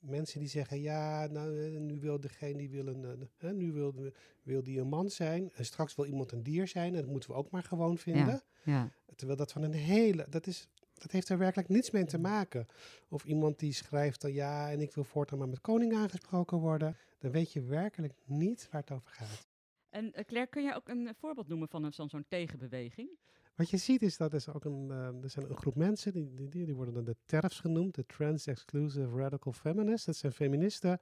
Mensen 0.05 0.39
die 0.39 0.49
zeggen, 0.49 0.81
ja, 0.81 1.27
nou, 1.27 1.61
eh, 1.73 1.79
nu 1.79 1.99
wil 1.99 2.19
degene 2.19 2.57
die 2.57 2.69
wil 2.69 2.87
een, 2.87 3.05
eh, 3.05 3.27
hè, 3.37 3.53
nu 3.53 3.71
wil, 3.71 4.11
wil 4.43 4.63
die 4.63 4.79
een 4.79 4.87
man 4.87 5.09
zijn. 5.09 5.51
En 5.55 5.65
straks 5.65 5.95
wil 5.95 6.05
iemand 6.05 6.31
een 6.31 6.43
dier 6.43 6.67
zijn. 6.67 6.95
En 6.95 7.01
dat 7.01 7.09
moeten 7.11 7.29
we 7.29 7.35
ook 7.35 7.49
maar 7.49 7.63
gewoon 7.63 7.97
vinden. 7.97 8.41
Ja. 8.63 8.91
Terwijl 9.15 9.37
dat 9.37 9.51
van 9.51 9.61
een 9.63 9.73
hele, 9.73 10.25
dat 10.29 10.47
is, 10.47 10.69
dat 10.93 11.11
heeft 11.11 11.29
er 11.29 11.37
werkelijk 11.37 11.69
niets 11.69 11.91
mee 11.91 12.05
te 12.05 12.17
maken. 12.19 12.67
Of 13.09 13.25
iemand 13.25 13.59
die 13.59 13.73
schrijft 13.73 14.21
dan, 14.21 14.33
ja, 14.33 14.71
en 14.71 14.81
ik 14.81 14.93
wil 14.93 15.03
voortaan 15.03 15.37
maar 15.37 15.49
met 15.49 15.61
koning 15.61 15.93
aangesproken 15.95 16.57
worden. 16.57 16.97
Dan 17.19 17.31
weet 17.31 17.53
je 17.53 17.61
werkelijk 17.61 18.13
niet 18.25 18.67
waar 18.71 18.81
het 18.81 18.91
over 18.91 19.09
gaat. 19.11 19.47
En 19.89 20.13
eh, 20.13 20.25
Claire, 20.25 20.49
kun 20.49 20.63
je 20.63 20.73
ook 20.75 20.87
een 20.89 21.13
voorbeeld 21.17 21.47
noemen 21.47 21.67
van 21.69 21.83
een- 21.83 21.93
zo'n 21.93 22.09
zo'n 22.09 22.25
tegenbeweging? 22.27 23.09
Wat 23.55 23.69
je 23.69 23.77
ziet 23.77 24.01
is 24.01 24.17
dat 24.17 24.33
er 24.33 24.55
ook 24.55 24.65
een, 24.65 24.91
eh, 24.91 25.23
er 25.23 25.29
zijn 25.29 25.49
een 25.49 25.57
groep 25.57 25.75
mensen, 25.75 26.13
die, 26.13 26.33
die, 26.33 26.65
die 26.65 26.75
worden 26.75 26.93
dan 26.93 27.03
de 27.03 27.15
TERFs 27.25 27.59
genoemd, 27.59 27.95
de 27.95 28.05
Trans 28.05 28.47
Exclusive 28.47 29.15
Radical 29.15 29.53
Feminists. 29.53 30.05
Dat 30.05 30.15
zijn 30.15 30.31
feministen 30.31 30.99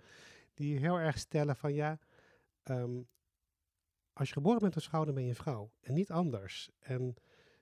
die 0.53 0.79
heel 0.79 0.99
erg 0.99 1.17
stellen 1.17 1.55
van 1.55 1.73
ja, 1.73 1.99
ehm, 2.63 3.01
als 4.13 4.27
je 4.27 4.33
geboren 4.33 4.59
bent 4.59 4.75
als 4.75 4.87
vrouw, 4.87 5.05
dan 5.05 5.13
ben 5.13 5.23
je 5.23 5.29
een 5.29 5.35
vrouw 5.35 5.71
en 5.81 5.93
niet 5.93 6.11
anders. 6.11 6.69
En 6.79 7.15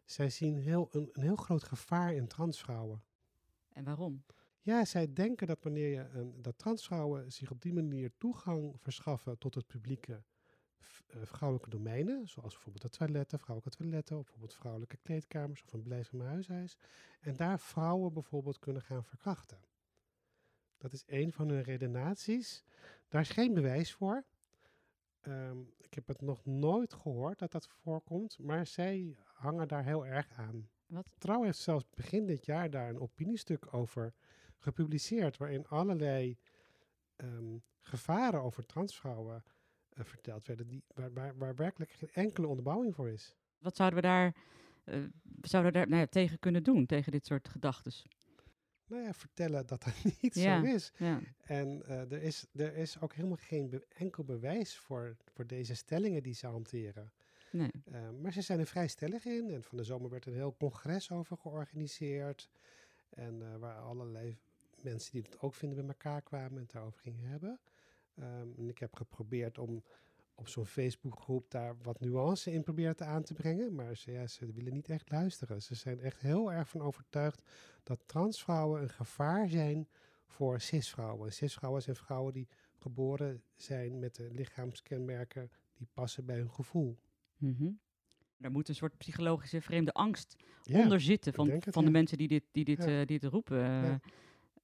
zij 0.06 0.30
zien 0.30 0.58
heel, 0.58 0.88
een, 0.92 1.10
een 1.12 1.24
heel 1.24 1.36
groot 1.36 1.64
gevaar 1.64 2.14
in 2.14 2.28
transvrouwen. 2.28 3.04
En 3.70 3.84
waarom? 3.84 4.24
Ja, 4.62 4.86
zij 4.86 5.14
denken 5.14 5.48
dat 5.48 5.64
wanneer 5.64 5.90
je 5.90 6.10
een, 6.14 6.42
dat 6.42 6.58
transvrouwen 6.58 7.32
zich 7.32 7.52
op 7.52 7.62
die 7.62 7.74
manier 7.74 8.12
toegang 8.18 8.76
verschaffen 8.80 9.38
tot 9.38 9.56
het 9.56 9.68
publieke 9.68 10.24
vrouwelijke 11.24 11.70
domeinen, 11.70 12.28
zoals 12.28 12.54
bijvoorbeeld 12.54 12.92
de 12.92 12.98
toiletten, 12.98 13.40
vrouwelijke 13.40 13.78
toiletten, 13.78 14.18
of 14.18 14.24
bijvoorbeeld 14.24 14.54
vrouwelijke 14.56 14.98
kleedkamers 14.98 15.64
of 15.64 15.74
een 15.74 15.88
mijn 15.88 16.30
huishuis, 16.30 16.78
en 17.20 17.36
daar 17.36 17.60
vrouwen 17.60 18.14
bijvoorbeeld 18.14 18.60
kunnen 18.60 18.82
gaan 18.82 19.04
verkrachten. 19.04 19.60
Dat 20.78 20.94
is 20.94 21.04
een 21.08 21.32
van 21.32 21.50
hun 21.50 21.64
redenaties. 21.64 22.64
Daar 23.08 23.22
is 23.22 23.30
geen 23.30 23.54
bewijs 23.54 23.94
voor. 23.94 24.26
Ehm, 25.22 25.60
ik 25.78 25.94
heb 25.94 26.08
het 26.08 26.22
nog 26.22 26.46
nooit 26.46 26.94
gehoord 26.94 27.40
dat 27.40 27.52
dat 27.52 27.68
voorkomt, 27.68 28.40
maar 28.40 28.68
zij 28.68 29.16
hangen 29.34 29.68
daar 29.68 29.84
heel 29.84 30.06
erg 30.06 30.32
aan. 30.32 30.70
Wat? 30.86 31.16
Trouw 31.18 31.44
heeft 31.44 31.58
zelfs 31.58 31.90
begin 31.90 32.26
dit 32.26 32.46
jaar 32.46 32.70
daar 32.70 32.90
een 32.90 33.00
opiniestuk 33.00 33.74
over 33.74 34.14
gepubliceerd, 34.58 35.38
waarin 35.38 35.68
allerlei 35.68 36.38
ehm, 37.16 37.58
gevaren 37.80 38.42
over 38.42 38.66
transvrouwen 38.66 39.44
eh, 39.46 39.52
verteld 40.06 40.46
werden, 40.48 40.68
die, 40.68 40.84
waar, 40.96 41.14
waar, 41.14 41.38
waar 41.38 41.56
werkelijk 41.56 41.92
geen 41.92 42.10
enkele 42.14 42.48
onderbouwing 42.48 42.96
voor 42.96 43.10
is. 43.10 43.36
Wat 43.60 43.76
zouden 43.76 44.02
we 44.02 44.08
daar, 44.08 44.36
eh, 44.84 45.00
zouden 45.42 45.72
we 45.72 45.78
daar 45.78 45.88
nou 45.88 46.00
ja, 46.02 46.08
tegen 46.08 46.40
kunnen 46.40 46.64
doen, 46.64 46.86
tegen 46.86 47.12
dit 47.12 47.26
soort 47.26 47.50
gedachten? 47.50 47.92
Nou 48.86 49.04
ja, 49.04 49.14
vertellen 49.14 49.68
dat 49.68 49.84
dat 49.84 50.04
niet 50.22 50.36
Ja. 50.36 50.60
zo 50.66 50.74
is. 50.74 50.92
Ja. 50.98 51.20
En 51.42 51.84
eh, 51.86 52.12
er, 52.12 52.22
is, 52.22 52.46
er 52.56 52.76
is 52.76 53.02
ook 53.02 53.14
helemaal 53.14 53.38
geen 53.38 53.70
be- 53.70 53.86
enkel 53.90 54.24
bewijs 54.24 54.78
voor, 54.78 55.16
voor 55.34 55.48
deze 55.48 55.76
stellingen 55.76 56.24
die 56.24 56.34
ze 56.34 56.48
hanteren. 56.48 57.12
Nee. 57.52 57.72
Eh, 57.92 58.10
maar 58.22 58.34
ze 58.34 58.42
zijn 58.42 58.60
er 58.60 58.66
vrij 58.66 58.88
stellig 58.88 59.26
in. 59.26 59.50
En 59.50 59.64
van 59.64 59.78
de 59.78 59.84
zomer 59.84 60.10
werd 60.10 60.26
er 60.26 60.32
een 60.32 60.38
heel 60.38 60.56
congres 60.58 61.12
over 61.12 61.38
georganiseerd. 61.38 62.50
En 63.10 63.60
waar 63.60 63.78
allerlei 63.80 64.38
mensen 64.84 65.12
die 65.12 65.22
het 65.22 65.40
ook 65.40 65.54
vinden 65.54 65.78
bij 65.78 65.88
elkaar 65.88 66.22
kwamen 66.22 66.52
en 66.56 66.62
het 66.64 66.72
daarover 66.72 67.00
gingen 67.00 67.26
hebben. 67.26 67.60
Ehm, 68.16 68.48
en 68.58 68.70
ik 68.70 68.78
heb 68.78 68.96
geprobeerd 68.96 69.58
om 69.58 69.84
op 70.36 70.48
zo'n 70.48 70.66
Facebookgroep 70.66 71.52
daar 71.52 71.76
wat 71.82 72.00
nuance 72.00 72.52
in 72.52 72.64
proberen 72.64 72.96
te 72.96 73.04
aan 73.04 73.24
te 73.24 73.34
brengen. 73.34 73.76
Maar 73.76 73.96
ze, 73.98 74.12
ja, 74.12 74.28
ze 74.28 74.52
willen 74.52 74.74
niet 74.74 74.90
echt 74.90 75.12
luisteren. 75.12 75.62
Ze 75.62 75.76
zijn 75.76 76.00
echt 76.00 76.20
heel 76.20 76.52
erg 76.52 76.70
van 76.70 76.82
overtuigd 76.82 77.50
dat 77.84 78.04
transvrouwen 78.06 78.82
een 78.82 78.90
gevaar 78.90 79.50
zijn 79.50 79.88
voor 80.26 80.60
cisvrouwen. 80.62 81.34
Cisvrouwen 81.34 81.82
zijn 81.82 81.96
vrouwen 81.96 82.34
die 82.34 82.48
geboren 82.78 83.44
zijn 83.56 84.00
met 84.00 84.16
de 84.16 84.30
lichaamskenmerken 84.32 85.52
die 85.74 85.88
passen 85.94 86.26
bij 86.26 86.36
hun 86.38 86.52
gevoel. 86.52 86.98
Mhm. 87.38 87.70
Er 88.40 88.52
moet 88.52 88.70
een 88.70 88.76
soort 88.76 88.98
psychologische 88.98 89.62
vreemde 89.62 89.94
angst 89.94 90.36
Ja, 90.64 90.82
onder 90.84 91.02
zitten 91.02 91.34
van, 91.34 91.50
het, 91.50 91.64
van 91.70 91.82
de 91.84 91.92
ja. 91.92 91.98
mensen 91.98 92.18
die 92.18 92.28
dit, 92.28 92.44
die 92.52 92.66
dit, 92.66 92.78
Ja. 92.84 92.86
eh, 93.02 93.06
die 93.08 93.20
dit 93.20 93.32
roepen. 93.32 93.58
eh. 93.64 93.84
Ja. 93.84 94.00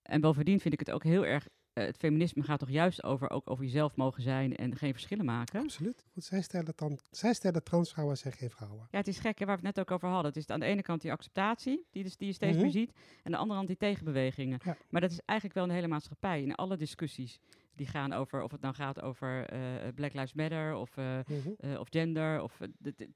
En 0.01 0.21
bovendien 0.21 0.59
vind 0.59 0.73
ik 0.73 0.79
het 0.79 0.91
ook 0.91 1.03
heel 1.03 1.25
erg. 1.25 1.47
Eh, 1.77 1.85
het 1.85 1.97
feminisme 1.97 2.43
gaat 2.43 2.59
toch 2.59 2.69
juist 2.69 3.03
over 3.03 3.29
ook 3.29 3.49
over 3.49 3.63
jezelf 3.63 3.95
mogen 3.95 4.21
zijn 4.23 4.55
en 4.55 4.75
geen 4.75 4.91
verschillen 4.93 5.25
maken. 5.25 5.59
absoluut. 5.61 6.05
Goed, 6.13 6.23
zij, 6.23 6.41
stellen 6.41 6.73
dan, 6.75 6.99
zij 7.11 7.33
stellen 7.33 7.63
transvrouwen 7.63 8.17
zijn 8.17 8.33
geen 8.33 8.49
vrouwen. 8.49 8.87
Ja, 8.91 8.97
het 8.97 9.07
is 9.07 9.19
gek 9.19 9.39
hè, 9.39 9.45
waar 9.45 9.57
we 9.59 9.65
het 9.67 9.75
net 9.75 9.85
ook 9.85 9.91
over 9.95 10.07
hadden. 10.09 10.27
Het 10.33 10.37
is 10.41 10.47
aan 10.49 10.59
de 10.59 10.65
ene 10.65 10.81
kant 10.81 11.01
die 11.01 11.11
acceptatie, 11.11 11.85
die, 11.91 12.03
dus, 12.03 12.17
die 12.17 12.27
je 12.27 12.33
steeds 12.33 12.53
Mhm. 12.53 12.61
meer 12.61 12.71
ziet. 12.71 12.91
En 12.91 13.23
aan 13.23 13.31
de 13.31 13.37
andere 13.37 13.55
kant 13.57 13.67
die 13.67 13.77
tegenbewegingen. 13.77 14.59
Ja. 14.63 14.77
Maar 14.89 15.01
dat 15.01 15.11
is 15.11 15.19
eigenlijk 15.25 15.59
wel 15.59 15.67
een 15.67 15.75
hele 15.75 15.87
maatschappij. 15.87 16.41
In 16.41 16.55
alle 16.55 16.77
discussies 16.77 17.39
die 17.75 17.87
gaan 17.87 18.13
over, 18.13 18.41
of 18.43 18.51
het 18.51 18.61
nou 18.61 18.73
gaat 18.73 19.01
over 19.01 19.45
eh, 19.45 19.59
Black 19.95 20.13
Lives 20.13 20.33
Matter 20.33 20.75
of, 20.75 20.97
eh, 20.97 21.19
Mhm. 21.27 21.75
of 21.79 21.87
gender. 21.89 22.41
Of, 22.41 22.57
de- 22.77 22.93
de- 22.95 23.09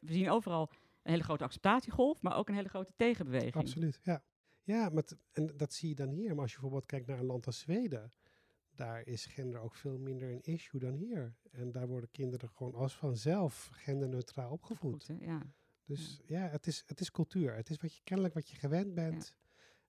we 0.00 0.12
zien 0.12 0.30
overal 0.30 0.70
een 1.02 1.10
hele 1.12 1.22
grote 1.22 1.44
acceptatiegolf, 1.44 2.22
maar 2.22 2.36
ook 2.36 2.48
een 2.48 2.54
hele 2.54 2.68
grote 2.68 2.92
tegenbeweging. 2.96 3.54
Absoluut, 3.54 4.00
ja. 4.02 4.22
Ja, 4.66 4.88
maar 4.88 5.04
en 5.32 5.56
dat 5.56 5.72
zie 5.72 5.88
je 5.88 5.94
dan 5.94 6.08
hier. 6.08 6.34
Maar 6.34 6.42
als 6.42 6.52
je 6.52 6.58
bijvoorbeeld 6.60 6.90
kijkt 6.90 7.06
naar 7.06 7.18
een 7.18 7.26
land 7.26 7.46
als 7.46 7.58
Zweden, 7.58 8.10
daar 8.74 9.06
is 9.06 9.26
gender 9.26 9.60
ook 9.60 9.74
veel 9.74 9.98
minder 9.98 10.30
een 10.30 10.42
issue 10.42 10.80
dan 10.80 10.94
hier. 10.94 11.34
En 11.50 11.72
daar 11.72 11.88
worden 11.88 12.10
kinderen 12.10 12.48
gewoon 12.48 12.74
als 12.74 12.96
vanzelf 12.96 13.70
genderneutraal 13.72 14.50
opgevoed. 14.50 15.04
Goed? 15.04 15.20
Ja. 15.20 15.42
Dus 15.84 16.20
ja, 16.24 16.48
het, 16.48 16.66
is, 16.66 16.82
het 16.86 17.00
is 17.00 17.10
cultuur. 17.10 17.54
Het 17.54 17.70
is 17.70 17.76
wat 17.76 17.94
je, 17.94 18.00
kennelijk 18.04 18.34
wat 18.34 18.48
je 18.48 18.56
gewend 18.56 18.94
bent. 18.94 19.36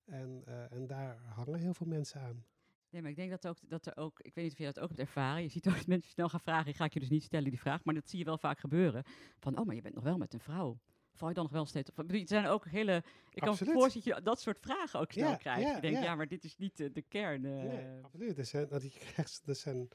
En, 0.05 0.41
eh, 0.45 0.71
en 0.71 0.87
daar 0.87 1.17
hangen 1.17 1.59
heel 1.59 1.73
veel 1.73 1.87
mensen 1.87 2.21
aan. 2.21 2.45
Nee, 2.89 3.01
maar 3.01 3.11
ik 3.11 3.17
denk 3.17 3.29
dat, 3.29 3.47
ook, 3.47 3.57
dat 3.69 3.85
er 3.85 3.97
ook, 3.97 4.19
ik 4.19 4.33
weet 4.33 4.43
niet 4.43 4.53
of 4.53 4.59
je 4.59 4.65
dat 4.65 4.79
ook 4.79 4.87
hebt 4.87 4.99
ervaren. 4.99 5.43
Je 5.43 5.49
ziet 5.49 5.67
ook 5.67 5.75
dat 5.75 5.87
mensen 5.87 6.11
snel 6.11 6.29
gaan 6.29 6.39
vragen. 6.39 6.73
Ga 6.73 6.85
ik 6.85 6.93
je 6.93 6.99
dus 6.99 7.09
niet 7.09 7.23
stellen 7.23 7.49
die 7.49 7.59
vraag, 7.59 7.83
maar 7.83 7.93
dat 7.93 8.09
zie 8.09 8.19
je 8.19 8.25
wel 8.25 8.37
vaak 8.37 8.59
gebeuren. 8.59 9.03
Van, 9.39 9.59
oh, 9.59 9.65
maar 9.65 9.75
je 9.75 9.81
bent 9.81 9.95
nog 9.95 10.03
wel 10.03 10.17
met 10.17 10.33
een 10.33 10.39
vrouw. 10.39 10.79
Val 11.17 11.27
je 11.27 11.33
dan 11.33 11.43
nog 11.43 11.53
wel 11.53 11.65
steeds 11.65 11.89
op? 11.89 12.11
Er 12.11 12.27
zijn 12.27 12.45
ook 12.45 12.65
hele. 12.67 13.03
Ik 13.33 13.41
kan 13.41 13.49
me 13.49 13.65
voorstellen 13.65 13.91
dat 13.93 14.03
je 14.03 14.21
dat 14.23 14.41
soort 14.41 14.59
vragen 14.59 14.99
ook 14.99 15.11
snel 15.11 15.29
Ja, 15.29 15.35
krijgt. 15.35 15.61
ja, 15.61 15.75
je 15.75 15.81
denkt, 15.81 15.97
ja. 15.97 16.03
ja. 16.03 16.15
maar 16.15 16.27
dit 16.27 16.43
is 16.43 16.57
niet 16.57 16.79
eh, 16.79 16.89
de 16.93 17.01
kern. 17.01 17.45
eh. 17.45 17.51
Nee, 17.63 18.03
absoluut. 18.03 18.37
Er 18.37 18.45
zijn, 18.45 18.67
dat 18.67 18.83
je 18.83 18.89
krijgt, 18.89 19.41
er 19.45 19.55
zijn 19.55 19.89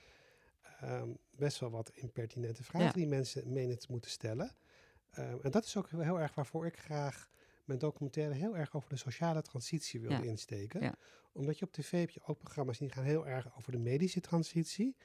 ehm, 0.81 1.11
best 1.31 1.59
wel 1.59 1.71
wat 1.71 1.91
impertinente 1.95 2.62
vragen 2.62 2.93
die 2.93 3.07
mensen 3.07 3.52
menen 3.52 3.79
te 3.79 3.87
moeten 3.91 4.11
stellen. 4.11 4.57
Ehm, 5.11 5.38
en 5.43 5.50
dat 5.50 5.64
is 5.64 5.76
ook 5.76 5.91
heel, 5.91 6.21
erg 6.21 6.35
waarvoor 6.35 6.67
ik 6.67 6.79
graag 6.79 7.29
mijn 7.64 7.79
documentaire 7.79 8.35
heel 8.35 8.57
erg 8.57 8.75
over 8.75 8.88
de 8.91 8.97
sociale 8.97 9.43
transitie 9.43 10.00
wilde 10.00 10.17
Ja. 10.17 10.23
insteken. 10.31 10.81
Ja. 10.83 10.95
Omdat 11.33 11.59
je 11.59 11.64
op 11.64 11.73
tv 11.73 11.91
heb 12.00 12.11
je 12.11 12.21
ook 12.25 12.38
programma's 12.38 12.79
die 12.79 12.91
gaan 12.91 13.05
heel 13.05 13.26
erg 13.26 13.57
over 13.57 13.73
de 13.73 13.79
medische 13.79 14.21
transitie. 14.21 14.97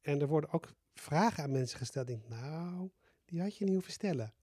En 0.00 0.20
er 0.20 0.26
worden 0.26 0.50
ook 0.50 0.72
vragen 0.94 1.42
aan 1.44 1.50
mensen 1.52 1.78
gesteld. 1.78 2.06
Denk, 2.06 2.28
nou, 2.28 2.90
die 3.24 3.40
had 3.40 3.56
je 3.56 3.64
niet 3.64 3.74
hoeven 3.74 3.92
stellen. 3.92 4.34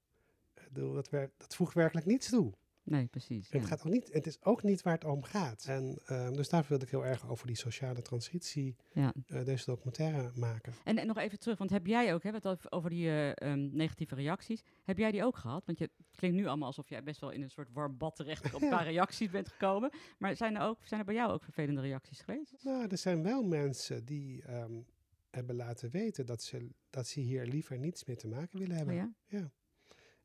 Bedoel, 0.74 0.94
dat, 0.94 1.10
wer- 1.10 1.32
dat 1.38 1.56
voegt 1.56 1.74
werkelijk 1.74 2.06
niets 2.06 2.30
toe. 2.30 2.54
Nee, 2.84 3.08
precies. 3.08 3.50
Ja. 3.50 3.58
Het, 3.60 3.68
gaat 3.68 3.80
ook 3.86 3.92
niet, 3.92 4.14
het 4.14 4.28
is 4.28 4.44
ook 4.44 4.64
niet 4.64 4.82
waar 4.82 4.94
het 4.94 5.04
om 5.04 5.24
gaat. 5.24 5.66
En 5.68 6.00
ehm, 6.06 6.34
dus 6.34 6.50
daar 6.50 6.66
wilde 6.68 6.86
ik 6.86 6.92
heel 6.92 7.06
erg 7.06 7.30
over 7.30 7.48
die 7.48 7.56
sociale 7.56 8.02
transitie 8.02 8.76
Ja. 8.94 9.14
eh, 9.26 9.46
deze 9.46 9.66
documentaire 9.66 10.32
maken. 10.36 10.74
En, 10.84 10.98
en 10.98 11.08
nog 11.08 11.18
even 11.18 11.40
terug, 11.40 11.58
want 11.58 11.70
heb 11.70 11.86
jij 11.88 12.14
ook, 12.14 12.24
hè, 12.24 12.32
wat 12.32 12.72
over- 12.72 12.90
die 12.90 13.08
eh, 13.08 13.30
ehm, 13.52 13.70
negatieve 13.72 14.16
reacties, 14.16 14.64
heb 14.84 14.98
jij 14.98 15.12
die 15.12 15.24
ook 15.26 15.38
gehad? 15.38 15.66
Want 15.66 15.78
je 15.78 15.84
het 15.84 16.08
klinkt 16.16 16.38
nu 16.38 16.46
allemaal 16.48 16.68
alsof 16.68 16.90
jij 16.90 17.04
best 17.04 17.20
wel 17.22 17.30
in 17.32 17.42
een 17.42 17.50
soort 17.50 17.70
warm 17.72 17.98
bad 17.98 18.16
terecht 18.16 18.54
op 18.54 18.54
een 18.62 18.68
Ja. 18.68 18.76
paar 18.78 18.86
reacties 18.86 19.30
bent 19.30 19.48
gekomen. 19.48 19.92
Maar 20.18 20.36
zijn 20.36 20.56
er, 20.56 20.62
ook, 20.62 20.80
zijn 20.86 21.00
er 21.00 21.06
bij 21.06 21.16
jou 21.16 21.32
ook 21.32 21.44
vervelende 21.44 21.82
reacties 21.82 22.20
geweest? 22.22 22.64
Nou, 22.64 22.88
er 22.88 22.98
zijn 22.98 23.24
wel 23.24 23.44
mensen 23.44 24.06
die 24.06 24.44
ehm, 24.44 24.82
hebben 25.30 25.56
laten 25.56 25.90
weten 25.90 26.26
dat 26.26 26.44
ze, 26.44 26.70
dat 26.90 27.08
ze 27.08 27.20
hier 27.20 27.46
liever 27.46 27.78
niets 27.78 28.06
mee 28.06 28.16
te 28.16 28.28
maken 28.28 28.60
willen 28.60 28.72
Oh 28.80 28.86
hebben. 28.86 29.16
ja? 29.28 29.52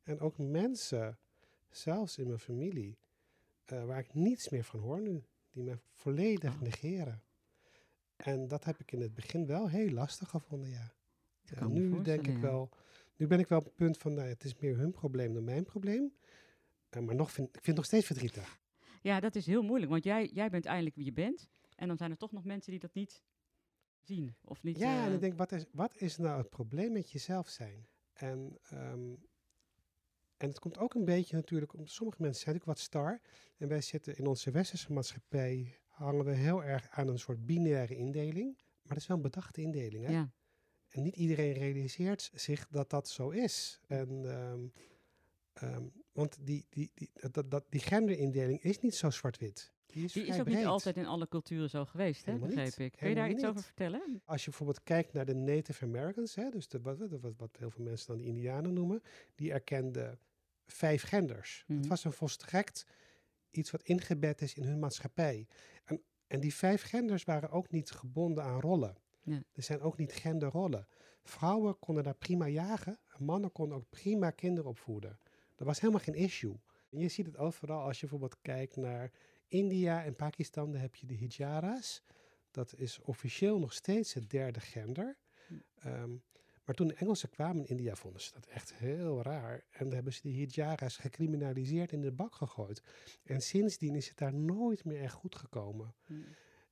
En 0.07 0.19
ook 0.19 0.37
mensen, 0.37 1.17
zelfs 1.69 2.17
in 2.17 2.27
mijn 2.27 2.39
familie, 2.39 2.97
eh, 3.65 3.85
waar 3.85 3.99
ik 3.99 4.13
niets 4.13 4.49
meer 4.49 4.63
van 4.63 4.79
hoor 4.79 5.01
nu, 5.01 5.23
die 5.51 5.63
me 5.63 5.79
volledig 5.93 6.53
Oh. 6.53 6.61
negeren. 6.61 7.21
En 8.15 8.47
dat 8.47 8.63
heb 8.63 8.79
ik 8.79 8.91
in 8.91 9.01
het 9.01 9.13
begin 9.13 9.45
wel 9.45 9.69
heel 9.69 9.89
lastig 9.89 10.29
gevonden, 10.29 10.69
ja. 10.69 10.93
Me 11.59 11.67
nu 11.67 12.01
denk 12.01 12.27
ik 12.27 12.37
wel, 12.37 12.69
nu 13.15 13.27
ben 13.27 13.39
ik 13.39 13.47
wel 13.47 13.57
op 13.59 13.63
het 13.65 13.75
punt 13.75 13.97
van, 13.97 14.13
nou, 14.13 14.27
het 14.27 14.43
is 14.43 14.55
meer 14.59 14.77
hun 14.77 14.91
probleem 14.91 15.33
dan 15.33 15.43
mijn 15.43 15.63
probleem. 15.63 16.13
Eh, 16.89 17.01
maar 17.01 17.15
nog 17.15 17.31
vind, 17.31 17.47
ik 17.47 17.53
vind 17.53 17.65
het 17.65 17.75
nog 17.75 17.85
steeds 17.85 18.05
verdrietig. 18.05 18.59
Ja, 19.01 19.19
dat 19.19 19.35
is 19.35 19.45
heel 19.45 19.61
moeilijk, 19.61 19.91
want 19.91 20.03
jij, 20.03 20.27
jij 20.33 20.49
bent 20.49 20.65
eindelijk 20.65 20.95
wie 20.95 21.05
je 21.05 21.13
bent. 21.13 21.47
En 21.75 21.87
dan 21.87 21.97
zijn 21.97 22.11
er 22.11 22.17
toch 22.17 22.31
nog 22.31 22.43
mensen 22.43 22.71
die 22.71 22.79
dat 22.79 22.93
niet 22.93 23.23
zien. 24.01 24.35
Of 24.43 24.63
niet, 24.63 24.77
Ja, 24.77 25.01
en 25.03 25.07
eh, 25.07 25.13
ik 25.13 25.19
denk, 25.19 25.37
wat 25.37 25.51
is, 25.51 25.65
wat 25.71 25.95
is 25.95 26.17
nou 26.17 26.37
het 26.37 26.49
probleem 26.49 26.91
met 26.91 27.11
jezelf 27.11 27.47
zijn? 27.49 27.87
En, 28.13 28.57
ehm, 28.69 29.13
en 30.37 30.47
het 30.47 30.59
komt 30.59 30.77
ook 30.77 30.93
een 30.93 31.05
beetje 31.05 31.35
natuurlijk, 31.35 31.73
om 31.73 31.87
sommige 31.87 32.21
mensen 32.21 32.41
zijn 32.41 32.55
natuurlijk 32.55 32.79
wat 32.79 32.87
star. 32.87 33.21
En 33.57 33.67
wij 33.67 33.81
zitten 33.81 34.17
in 34.17 34.27
onze 34.27 34.51
westerse 34.51 34.93
maatschappij, 34.93 35.77
hangen 35.87 36.25
we 36.25 36.33
heel 36.33 36.63
erg 36.63 36.89
aan 36.89 37.07
een 37.07 37.19
soort 37.19 37.45
binaire 37.45 37.95
indeling. 37.95 38.55
Maar 38.57 38.93
dat 38.93 38.97
is 38.97 39.07
wel 39.07 39.17
een 39.17 39.23
bedachte 39.23 39.61
indeling, 39.61 40.05
hè? 40.05 40.11
ja. 40.11 40.31
En 40.87 41.03
niet 41.03 41.15
iedereen 41.15 41.53
realiseert 41.53 42.31
zich 42.33 42.67
dat 42.67 42.89
dat 42.89 43.09
zo 43.09 43.29
is. 43.29 43.79
En, 43.87 44.25
ehm, 44.25 44.67
ehm, 45.53 45.85
want 46.11 46.37
die, 46.41 46.65
die, 46.69 46.91
die, 46.93 47.11
dat, 47.31 47.51
dat, 47.51 47.65
die 47.69 47.81
genderindeling 47.81 48.63
is 48.63 48.79
niet 48.79 48.95
zo 48.95 49.09
zwart-wit. 49.09 49.73
Die 49.87 50.03
is, 50.03 50.13
Die 50.13 50.21
is 50.21 50.27
vrij 50.27 50.39
ook 50.39 50.47
niet 50.47 50.65
altijd 50.65 50.97
in 50.97 51.05
alle 51.05 51.27
culturen 51.27 51.69
zo 51.69 51.85
geweest, 51.85 52.25
hè, 52.25 52.37
begreep 52.37 52.65
niet. 52.65 52.79
ik. 52.79 52.91
Kun 52.97 53.09
je 53.09 53.15
daar 53.15 53.29
iets 53.29 53.45
over 53.45 53.63
vertellen? 53.63 54.21
Als 54.25 54.43
je 54.43 54.49
bijvoorbeeld 54.49 54.83
kijkt 54.83 55.13
naar 55.13 55.25
de 55.25 55.35
Native 55.35 55.85
Americans, 55.85 56.35
hè, 56.35 56.49
dus 56.49 56.67
de, 56.67 56.81
wat, 56.81 56.97
wat, 56.97 57.33
wat 57.37 57.57
heel 57.57 57.69
veel 57.69 57.83
mensen 57.83 58.07
dan 58.07 58.17
de 58.17 58.23
Indianen 58.23 58.73
noemen, 58.73 59.01
die 59.35 59.51
erkenden 59.51 60.19
vijf 60.65 61.03
genders. 61.03 61.63
Mhm. 61.67 61.77
Het 61.77 61.87
was 61.87 62.03
een 62.03 62.11
volstrekt 62.11 62.85
iets 63.51 63.71
wat 63.71 63.83
ingebed 63.83 64.41
is 64.41 64.53
in 64.53 64.63
hun 64.63 64.79
maatschappij. 64.79 65.47
En, 65.83 66.01
en 66.27 66.39
die 66.39 66.53
vijf 66.53 66.81
genders 66.81 67.23
waren 67.23 67.49
ook 67.49 67.71
niet 67.71 67.91
gebonden 67.91 68.43
aan 68.43 68.59
rollen. 68.59 68.95
Ja. 69.21 69.43
Er 69.53 69.63
zijn 69.63 69.81
ook 69.81 69.97
niet 69.97 70.13
genderrollen. 70.13 70.87
Vrouwen 71.23 71.79
konden 71.79 72.03
daar 72.03 72.15
prima 72.15 72.47
jagen, 72.47 72.99
en 73.17 73.25
mannen 73.25 73.51
konden 73.51 73.77
ook 73.77 73.89
prima 73.89 74.31
kinderen 74.31 74.69
opvoeden. 74.69 75.19
Dat 75.55 75.67
was 75.67 75.79
helemaal 75.79 76.01
geen 76.01 76.15
issue. 76.15 76.59
En 76.89 76.99
je 76.99 77.07
ziet 77.07 77.25
het 77.25 77.37
overal 77.37 77.81
als 77.81 77.99
je 77.99 78.07
bijvoorbeeld 78.07 78.41
kijkt 78.41 78.75
naar 78.75 79.11
India 79.47 80.03
en 80.03 80.15
Pakistan, 80.15 80.71
dan 80.71 80.81
heb 80.81 80.95
je 80.95 81.05
de 81.05 81.13
hijaras. 81.13 82.03
Dat 82.51 82.73
is 82.75 82.99
officieel 83.01 83.59
nog 83.59 83.73
steeds 83.73 84.13
het 84.13 84.29
derde 84.29 84.59
gender. 84.59 85.17
Hm. 85.47 85.53
Ehm, 85.75 86.15
maar 86.63 86.75
toen 86.75 86.87
de 86.87 86.93
Engelsen 86.93 87.29
kwamen 87.29 87.57
in 87.61 87.67
India, 87.67 87.95
vonden 87.95 88.21
ze 88.21 88.31
dat 88.33 88.45
echt 88.45 88.73
heel 88.73 89.21
raar. 89.21 89.63
En 89.71 89.85
dan 89.85 89.93
hebben 89.93 90.13
ze 90.13 90.21
de 90.21 90.29
hijaras 90.29 90.97
gecriminaliseerd 90.97 91.91
in 91.91 92.01
de 92.01 92.11
bak 92.11 92.35
gegooid. 92.35 92.81
En 93.23 93.41
sindsdien 93.41 93.95
is 93.95 94.07
het 94.07 94.17
daar 94.17 94.33
nooit 94.33 94.85
meer 94.85 95.01
echt 95.01 95.13
goed 95.13 95.35
gekomen. 95.35 95.95
Hm. 96.05 96.13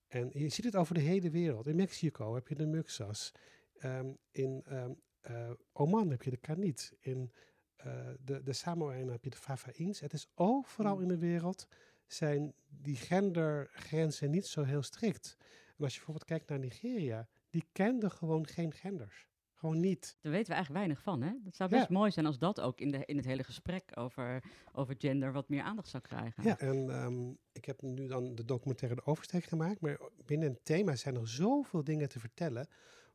En 0.07 0.29
je 0.33 0.49
ziet 0.49 0.65
het 0.65 0.75
over 0.75 0.93
de 0.93 0.99
hele 0.99 1.29
wereld. 1.29 1.67
In 1.67 1.75
Mexico 1.75 2.33
heb 2.33 2.47
je 2.47 2.55
de 2.55 2.65
Muxas. 2.65 3.31
Ehm, 3.77 4.13
in 4.31 4.63
ehm, 4.65 4.91
eh, 5.21 5.51
Oman 5.73 6.09
heb 6.09 6.23
je 6.23 6.29
de 6.29 6.37
Kanit. 6.37 6.93
In 6.99 7.31
eh, 7.75 8.07
de, 8.23 8.43
de 8.43 8.53
Samoanen 8.53 9.11
heb 9.11 9.23
je 9.23 9.29
de 9.29 9.37
Favaïns. 9.37 9.99
Het 9.99 10.13
is 10.13 10.27
overal 10.35 10.95
Mm. 10.95 11.01
in 11.01 11.07
de 11.07 11.17
wereld 11.17 11.67
zijn 12.07 12.53
die 12.67 12.95
gendergrenzen 12.95 14.29
niet 14.31 14.45
zo 14.45 14.63
heel 14.63 14.81
strikt. 14.83 15.35
En 15.77 15.83
als 15.83 15.91
je 15.93 15.97
bijvoorbeeld 15.97 16.25
kijkt 16.29 16.49
naar 16.49 16.59
Nigeria, 16.59 17.27
die 17.49 17.63
kenden 17.71 18.11
gewoon 18.11 18.47
geen 18.47 18.73
genders. 18.73 19.27
Gewoon 19.53 19.79
niet. 19.79 20.17
Daar 20.21 20.31
weten 20.31 20.47
we 20.47 20.53
eigenlijk 20.53 20.85
weinig 20.85 21.01
van, 21.03 21.21
hè? 21.21 21.31
Het 21.45 21.55
zou 21.55 21.69
Ja. 21.69 21.77
best 21.77 21.89
mooi 21.89 22.11
zijn 22.11 22.25
als 22.25 22.37
dat 22.37 22.61
ook 22.61 22.79
in, 22.79 22.91
de, 22.91 23.05
in 23.05 23.15
het 23.17 23.25
hele 23.25 23.43
gesprek 23.43 23.91
over, 23.93 24.43
over 24.71 24.95
gender 24.97 25.31
wat 25.31 25.49
meer 25.49 25.61
aandacht 25.61 25.87
zou 25.89 26.03
krijgen. 26.03 26.43
Ja, 26.43 26.59
en 26.59 26.89
ehm, 26.89 27.29
ik 27.51 27.65
heb 27.65 27.81
nu 27.81 28.07
dan 28.07 28.35
de 28.35 28.45
documentaire 28.45 28.95
De 29.01 29.05
Oversteek 29.05 29.43
gemaakt. 29.43 29.81
Maar 29.81 29.99
binnen 30.25 30.49
het 30.49 30.65
thema 30.65 30.95
zijn 30.95 31.15
er 31.15 31.27
zoveel 31.27 31.83
dingen 31.83 32.09
te 32.09 32.19
vertellen. 32.19 32.67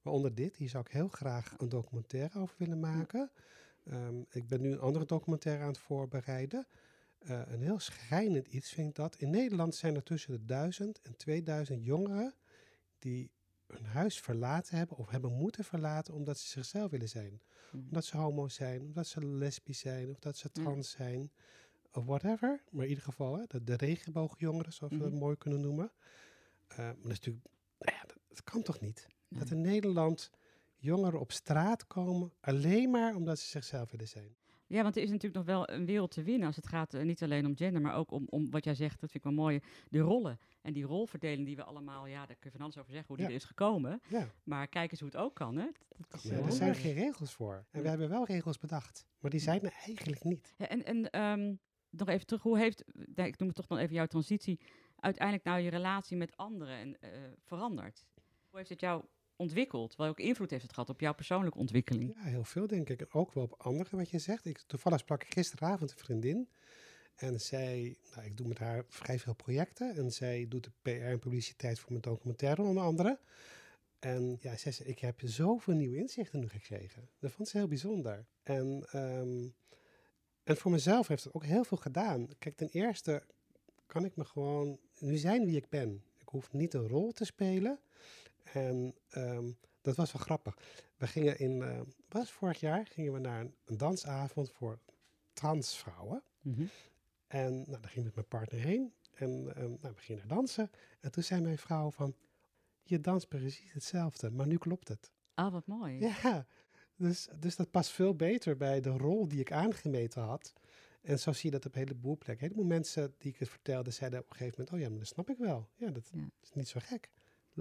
Waaronder 0.03 0.35
dit. 0.35 0.57
Hier 0.57 0.69
zou 0.69 0.85
ik 0.87 0.93
heel 0.93 1.09
graag 1.09 1.55
een 1.59 1.69
documentaire 1.69 2.39
over 2.41 2.55
willen 2.59 2.81
maken. 2.81 3.31
Ehm, 3.85 4.21
ik 4.31 4.47
ben 4.47 4.61
nu 4.61 4.73
een 4.73 4.81
andere 4.81 5.05
documentaire 5.05 5.63
aan 5.63 5.69
het 5.69 5.79
voorbereiden. 5.79 6.67
Eh, 7.21 7.41
een 7.47 7.63
heel 7.63 7.79
schrijnend 7.79 8.47
iets 8.47 8.73
vind 8.73 8.89
ik 8.89 8.95
dat. 8.95 9.17
In 9.17 9.31
Nederland 9.31 9.75
zijn 9.75 9.95
er 9.95 10.03
tussen 10.03 10.33
de 10.33 10.45
1000 10.45 11.01
en 11.03 11.17
2000 11.17 11.85
jongeren 11.85 12.35
die 12.99 13.31
hun 13.67 13.85
huis 13.85 14.21
verlaten 14.21 14.77
hebben 14.77 14.97
of 14.97 15.09
hebben 15.11 15.33
moeten 15.33 15.65
verlaten 15.65 16.15
omdat 16.15 16.39
ze 16.39 16.49
zichzelf 16.49 16.91
willen 16.91 17.09
zijn. 17.09 17.41
Hm. 17.71 17.77
Omdat 17.77 18.05
ze 18.05 18.17
homo 18.17 18.49
zijn, 18.49 18.81
omdat 18.81 19.07
ze 19.07 19.27
lesbisch 19.27 19.79
zijn, 19.79 20.11
of 20.11 20.19
dat 20.19 20.37
ze 20.37 20.49
Ja. 20.53 20.63
trans 20.63 20.91
zijn, 20.91 21.33
of 21.93 22.05
whatever. 22.05 22.63
Maar 22.71 22.83
in 22.83 22.89
ieder 22.89 23.05
geval, 23.05 23.37
hè, 23.39 23.45
de, 23.47 23.65
de 23.65 23.77
regenboogjongeren, 23.77 24.73
zoals 24.73 24.93
we 24.93 24.99
dat 24.99 25.11
Mhm. 25.11 25.19
mooi 25.19 25.37
kunnen 25.37 25.61
noemen. 25.61 25.93
Eh, 26.69 26.77
maar 26.77 26.95
dat 26.95 27.11
is 27.11 27.19
natuurlijk, 27.19 27.47
nou 27.79 27.97
ja, 27.97 28.03
dat, 28.07 28.17
dat 28.29 28.43
kan 28.45 28.63
toch 28.63 28.81
niet? 28.81 29.07
Dat 29.29 29.51
in 29.51 29.61
Nederland 29.61 30.31
jongeren 30.77 31.21
op 31.21 31.33
straat 31.33 31.87
komen 31.87 32.33
alleen 32.41 32.91
maar 32.91 33.15
omdat 33.15 33.39
ze 33.39 33.47
zichzelf 33.49 33.91
willen 33.91 34.09
zijn. 34.09 34.37
Ja, 34.71 34.83
want 34.83 34.97
er 34.97 35.03
is 35.03 35.09
natuurlijk 35.11 35.47
nog 35.47 35.57
wel 35.57 35.71
een 35.71 35.87
wereld 35.87 36.11
te 36.11 36.23
winnen 36.23 36.47
als 36.47 36.57
het 36.57 36.67
gaat 36.67 36.95
eh, 36.95 37.03
niet 37.03 37.23
alleen 37.23 37.47
om 37.47 37.57
gender, 37.57 37.81
maar 37.83 37.95
ook 37.95 38.11
om, 38.11 38.27
om 38.29 38.51
wat 38.51 38.65
jij 38.65 38.75
zegt, 38.75 39.01
dat 39.01 39.11
vind 39.11 39.25
ik 39.25 39.31
wel 39.31 39.41
mooi, 39.45 39.61
de 39.89 39.99
rollen. 39.99 40.39
En 40.63 40.73
die 40.73 40.85
rolverdeling 40.85 41.47
die 41.47 41.57
we 41.57 41.65
allemaal, 41.65 42.07
ja, 42.07 42.27
daar 42.27 42.37
kun 42.37 42.51
je 42.51 42.51
van 42.51 42.61
alles 42.61 42.79
over 42.79 42.91
zeggen, 42.91 43.09
hoe 43.09 43.17
die 43.17 43.27
Ja. 43.27 43.31
er 43.33 43.39
is 43.39 43.45
gekomen. 43.45 44.01
Ja, 44.09 44.27
Maar 44.43 44.69
kijk 44.69 44.91
eens 44.91 45.01
hoe 45.01 45.09
het 45.09 45.19
ook 45.19 45.35
kan, 45.35 45.57
hè? 45.57 45.67
Dat 46.09 46.23
ja, 46.23 46.35
er 46.37 46.53
zijn 46.53 46.75
geen 46.75 46.95
regels 46.95 47.33
voor. 47.33 47.65
En 47.71 47.83
we 47.83 47.89
hebben 47.89 48.09
wel 48.09 48.25
regels 48.27 48.59
bedacht, 48.59 49.07
maar 49.19 49.31
die 49.31 49.41
zijn 49.41 49.63
er 49.63 49.73
eigenlijk 49.85 50.25
niet. 50.25 50.55
Ja, 50.57 50.69
en 50.69 50.85
en 50.85 51.11
ehm, 51.11 51.55
nog 51.91 52.09
even 52.09 52.27
terug, 52.27 52.43
hoe 52.43 52.59
heeft, 52.59 52.85
ik 53.15 53.39
noem 53.39 53.49
het 53.49 53.57
toch 53.57 53.69
nog 53.69 53.79
even 53.79 53.95
jouw 53.95 54.07
transitie, 54.07 54.61
uiteindelijk 54.97 55.45
nou 55.47 55.61
je 55.61 55.71
relatie 55.71 56.17
met 56.17 56.37
anderen 56.37 56.77
en, 56.77 57.01
eh, 57.01 57.11
veranderd? 57.45 58.05
Hoe 58.49 58.59
heeft 58.59 58.71
het 58.71 58.81
jou 58.81 59.05
ontwikkeld? 59.41 59.97
Welke 59.97 60.23
invloed 60.23 60.51
heeft 60.51 60.63
het 60.63 60.73
gehad 60.73 60.89
op 60.89 61.01
jouw 61.01 61.15
persoonlijke 61.15 61.59
ontwikkeling? 61.59 62.15
Ja, 62.15 62.23
heel 62.23 62.45
veel 62.45 62.67
denk 62.67 62.89
ik. 62.89 63.07
Ook 63.11 63.33
wel 63.33 63.45
op 63.45 63.55
anderen 63.59 63.97
wat 63.99 64.11
je 64.11 64.19
zegt. 64.19 64.45
Ik, 64.45 64.59
toevallig 64.59 64.99
sprak 64.99 65.23
ik 65.23 65.33
gisteravond 65.33 65.91
een 65.91 65.99
vriendin. 65.99 66.49
En 67.15 67.41
zij, 67.41 67.97
nou, 68.15 68.27
ik 68.27 68.37
doe 68.37 68.49
met 68.49 68.59
haar 68.59 68.85
vrij 68.89 69.19
veel 69.19 69.35
projecten. 69.35 69.97
En 69.97 70.13
zij 70.13 70.47
doet 70.49 70.65
de 70.65 70.71
PR 70.83 70.91
en 70.91 71.19
publiciteit 71.19 71.79
voor 71.79 71.91
mijn 71.91 72.03
documentaire 72.03 72.63
onder 72.63 72.83
andere. 72.83 73.19
En 73.99 74.39
ja, 74.41 74.57
zij 74.57 74.73
zei, 74.73 74.89
ik 74.89 74.99
heb 74.99 75.21
zoveel 75.25 75.75
nieuwe 75.75 75.97
inzichten 75.97 76.41
nu 76.41 76.49
gekregen. 76.49 77.09
Dat 77.19 77.33
vond 77.33 77.49
ze 77.49 77.57
heel 77.57 77.69
bijzonder. 77.69 78.25
En, 78.43 78.87
ehm, 78.91 79.49
en 80.45 80.57
voor 80.57 80.71
mezelf 80.71 81.09
heeft 81.09 81.25
het 81.25 81.35
ook 81.35 81.45
heel 81.45 81.65
veel 81.65 81.77
gedaan. 81.77 82.29
Kijk, 82.39 82.57
ten 82.57 82.69
eerste 82.69 83.23
kan 83.87 84.05
ik 84.05 84.17
me 84.17 84.25
gewoon 84.25 84.79
nu 84.99 85.17
zijn 85.17 85.45
wie 85.45 85.57
ik 85.57 85.69
ben. 85.69 86.03
Ik 86.19 86.29
hoef 86.29 86.53
niet 86.53 86.75
een 86.75 86.89
rol 86.89 87.13
te 87.13 87.25
spelen. 87.25 87.79
En 88.43 88.95
ehm, 89.09 89.51
dat 89.81 89.97
was 89.97 90.13
wel 90.13 90.23
grappig. 90.23 90.57
We 90.97 91.07
gingen 91.07 91.39
in, 91.39 91.63
eh, 91.63 91.81
was 92.09 92.31
vorig 92.33 92.61
jaar, 92.61 92.87
gingen 92.87 93.13
we 93.13 93.19
naar 93.19 93.41
een, 93.41 93.55
een 93.65 93.77
dansavond 93.77 94.51
voor 94.51 94.79
transvrouwen. 95.33 96.23
Mhm. 96.41 96.65
En 97.27 97.53
nou, 97.55 97.81
daar 97.81 97.91
ging 97.91 97.97
ik 97.99 98.05
met 98.05 98.15
mijn 98.15 98.27
partner 98.29 98.61
heen. 98.61 98.93
En 99.15 99.55
ehm, 99.57 99.69
nou, 99.81 99.95
we 99.95 100.01
gingen 100.01 100.27
naar 100.27 100.37
dansen. 100.37 100.71
En 101.01 101.11
toen 101.11 101.23
zei 101.23 101.41
mijn 101.41 101.59
vrouw 101.59 101.91
van, 101.91 102.15
je 102.83 103.01
danst 103.01 103.29
precies 103.29 103.73
hetzelfde, 103.73 104.31
maar 104.31 104.47
nu 104.47 104.57
klopt 104.59 104.89
het. 104.89 105.11
Ah, 105.35 105.53
wat 105.53 105.67
mooi. 105.67 105.99
Ja, 105.99 106.47
dus, 106.97 107.29
dus 107.39 107.57
dat 107.57 107.71
past 107.71 107.91
veel 107.91 108.15
beter 108.15 108.57
bij 108.57 108.81
de 108.81 108.91
rol 108.91 109.29
die 109.29 109.41
ik 109.41 109.53
aangemeten 109.53 110.23
had. 110.23 110.53
En 111.03 111.19
zo 111.19 111.33
zie 111.33 111.51
je 111.51 111.57
dat 111.57 111.67
op 111.67 111.75
een 111.75 111.81
heleboel 111.81 112.17
plekken. 112.19 112.47
Een 112.47 112.53
heleboel 112.53 112.77
mensen 112.77 113.15
die 113.19 113.33
ik 113.33 113.39
het 113.39 113.49
vertelde, 113.49 113.91
zeiden 113.91 114.19
op 114.21 114.31
een 114.31 114.37
gegeven 114.37 114.55
moment, 114.59 114.75
oh 114.77 114.81
ja, 114.83 114.89
maar 114.89 114.99
dat 114.99 115.09
snap 115.09 115.31
ik 115.31 115.39
wel. 115.39 115.69
Ja, 115.77 115.91
dat 115.91 116.09
Ja. 116.13 116.21
is 116.43 116.53
niet 116.53 116.69
zo 116.69 116.81
gek. 116.83 117.11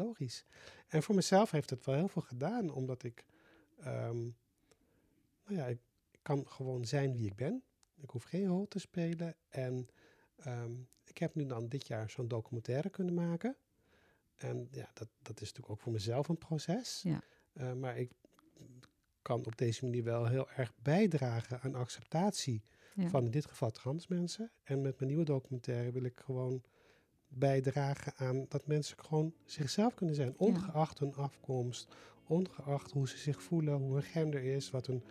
Logisch. 0.06 0.46
En 0.88 1.04
voor 1.04 1.16
mezelf 1.16 1.52
heeft 1.52 1.70
het 1.70 1.86
wel 1.86 1.96
heel 1.96 2.08
veel 2.08 2.22
gedaan, 2.22 2.70
omdat 2.70 3.04
ik, 3.04 3.26
ehm, 3.80 4.22
nou 5.46 5.58
ja, 5.58 5.66
ik, 5.66 5.80
ik 6.12 6.20
kan 6.22 6.48
gewoon 6.48 6.86
zijn 6.86 7.14
wie 7.14 7.26
ik 7.26 7.36
ben. 7.36 7.64
Ik 7.96 8.10
hoef 8.10 8.24
geen 8.24 8.48
rol 8.48 8.68
te 8.68 8.80
spelen. 8.80 9.36
En 9.50 9.88
ehm, 10.36 10.72
ik 11.04 11.18
heb 11.18 11.36
nu 11.36 11.46
dan 11.46 11.68
dit 11.68 11.88
jaar 11.88 12.10
zo'n 12.10 12.28
documentaire 12.28 12.90
kunnen 12.90 13.14
maken. 13.14 13.58
En 14.36 14.68
ja, 14.72 14.90
dat, 14.94 15.08
dat 15.22 15.42
is 15.42 15.48
natuurlijk 15.48 15.70
ook 15.70 15.80
voor 15.80 15.92
mezelf 15.92 16.28
een 16.28 16.38
proces. 16.38 17.02
Ja. 17.02 17.22
Eh, 17.54 17.74
maar 17.74 17.98
ik 17.98 18.12
kan 19.22 19.46
op 19.46 19.58
deze 19.58 19.86
manier 19.86 20.04
wel 20.04 20.26
heel 20.28 20.50
erg 20.50 20.74
bijdragen 20.76 21.62
aan 21.62 21.76
acceptatie 21.76 22.64
Ja. 22.94 23.10
van 23.10 23.26
in 23.26 23.32
dit 23.32 23.46
geval 23.46 23.72
trans 23.72 24.08
mensen. 24.08 24.52
En 24.64 24.82
met 24.82 24.96
mijn 25.00 25.10
nieuwe 25.10 25.26
documentaire 25.26 25.92
wil 25.92 26.04
ik 26.04 26.20
gewoon 26.20 26.64
bijdragen 27.30 28.14
aan 28.16 28.46
dat 28.50 28.68
mensen 28.68 28.98
gewoon 29.00 29.34
zichzelf 29.46 29.94
kunnen 29.94 30.16
zijn. 30.16 30.34
Ongeacht 30.38 31.00
hun 31.00 31.16
afkomst, 31.16 31.96
ongeacht 32.28 32.92
hoe 32.92 33.08
ze 33.08 33.18
zich 33.18 33.44
voelen, 33.44 33.74
hoe 33.74 33.94
hun 33.94 34.04
gender 34.04 34.44
is, 34.44 34.72
wat 34.72 34.86
hun 34.88 35.04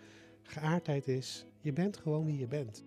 geaardheid 0.42 1.08
is. 1.08 1.46
Je 1.60 1.72
bent 1.72 1.96
gewoon 1.96 2.24
wie 2.24 2.38
je 2.38 2.46
bent. 2.46 2.84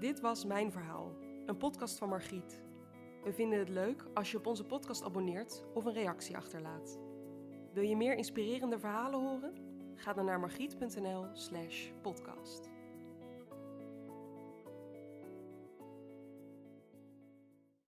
Dit 0.00 0.20
was 0.20 0.44
Mijn 0.44 0.72
Verhaal, 0.72 1.16
een 1.46 1.56
podcast 1.56 1.98
van 1.98 2.08
Margriet. 2.08 2.60
We 3.24 3.32
vinden 3.32 3.58
het 3.58 3.68
leuk 3.68 4.04
als 4.14 4.30
je 4.30 4.36
op 4.36 4.46
onze 4.46 4.64
podcast 4.64 5.02
abonneert 5.02 5.64
of 5.74 5.84
een 5.84 5.92
reactie 5.92 6.36
achterlaat. 6.36 6.98
Wil 7.72 7.82
je 7.82 7.96
meer 7.96 8.16
inspirerende 8.16 8.78
verhalen 8.78 9.20
horen? 9.20 9.54
Ga 9.94 10.12
dan 10.12 10.24
naar 10.24 10.40
margriet.nl 10.40 11.26
slash 11.32 11.90
podcast. 12.02 12.69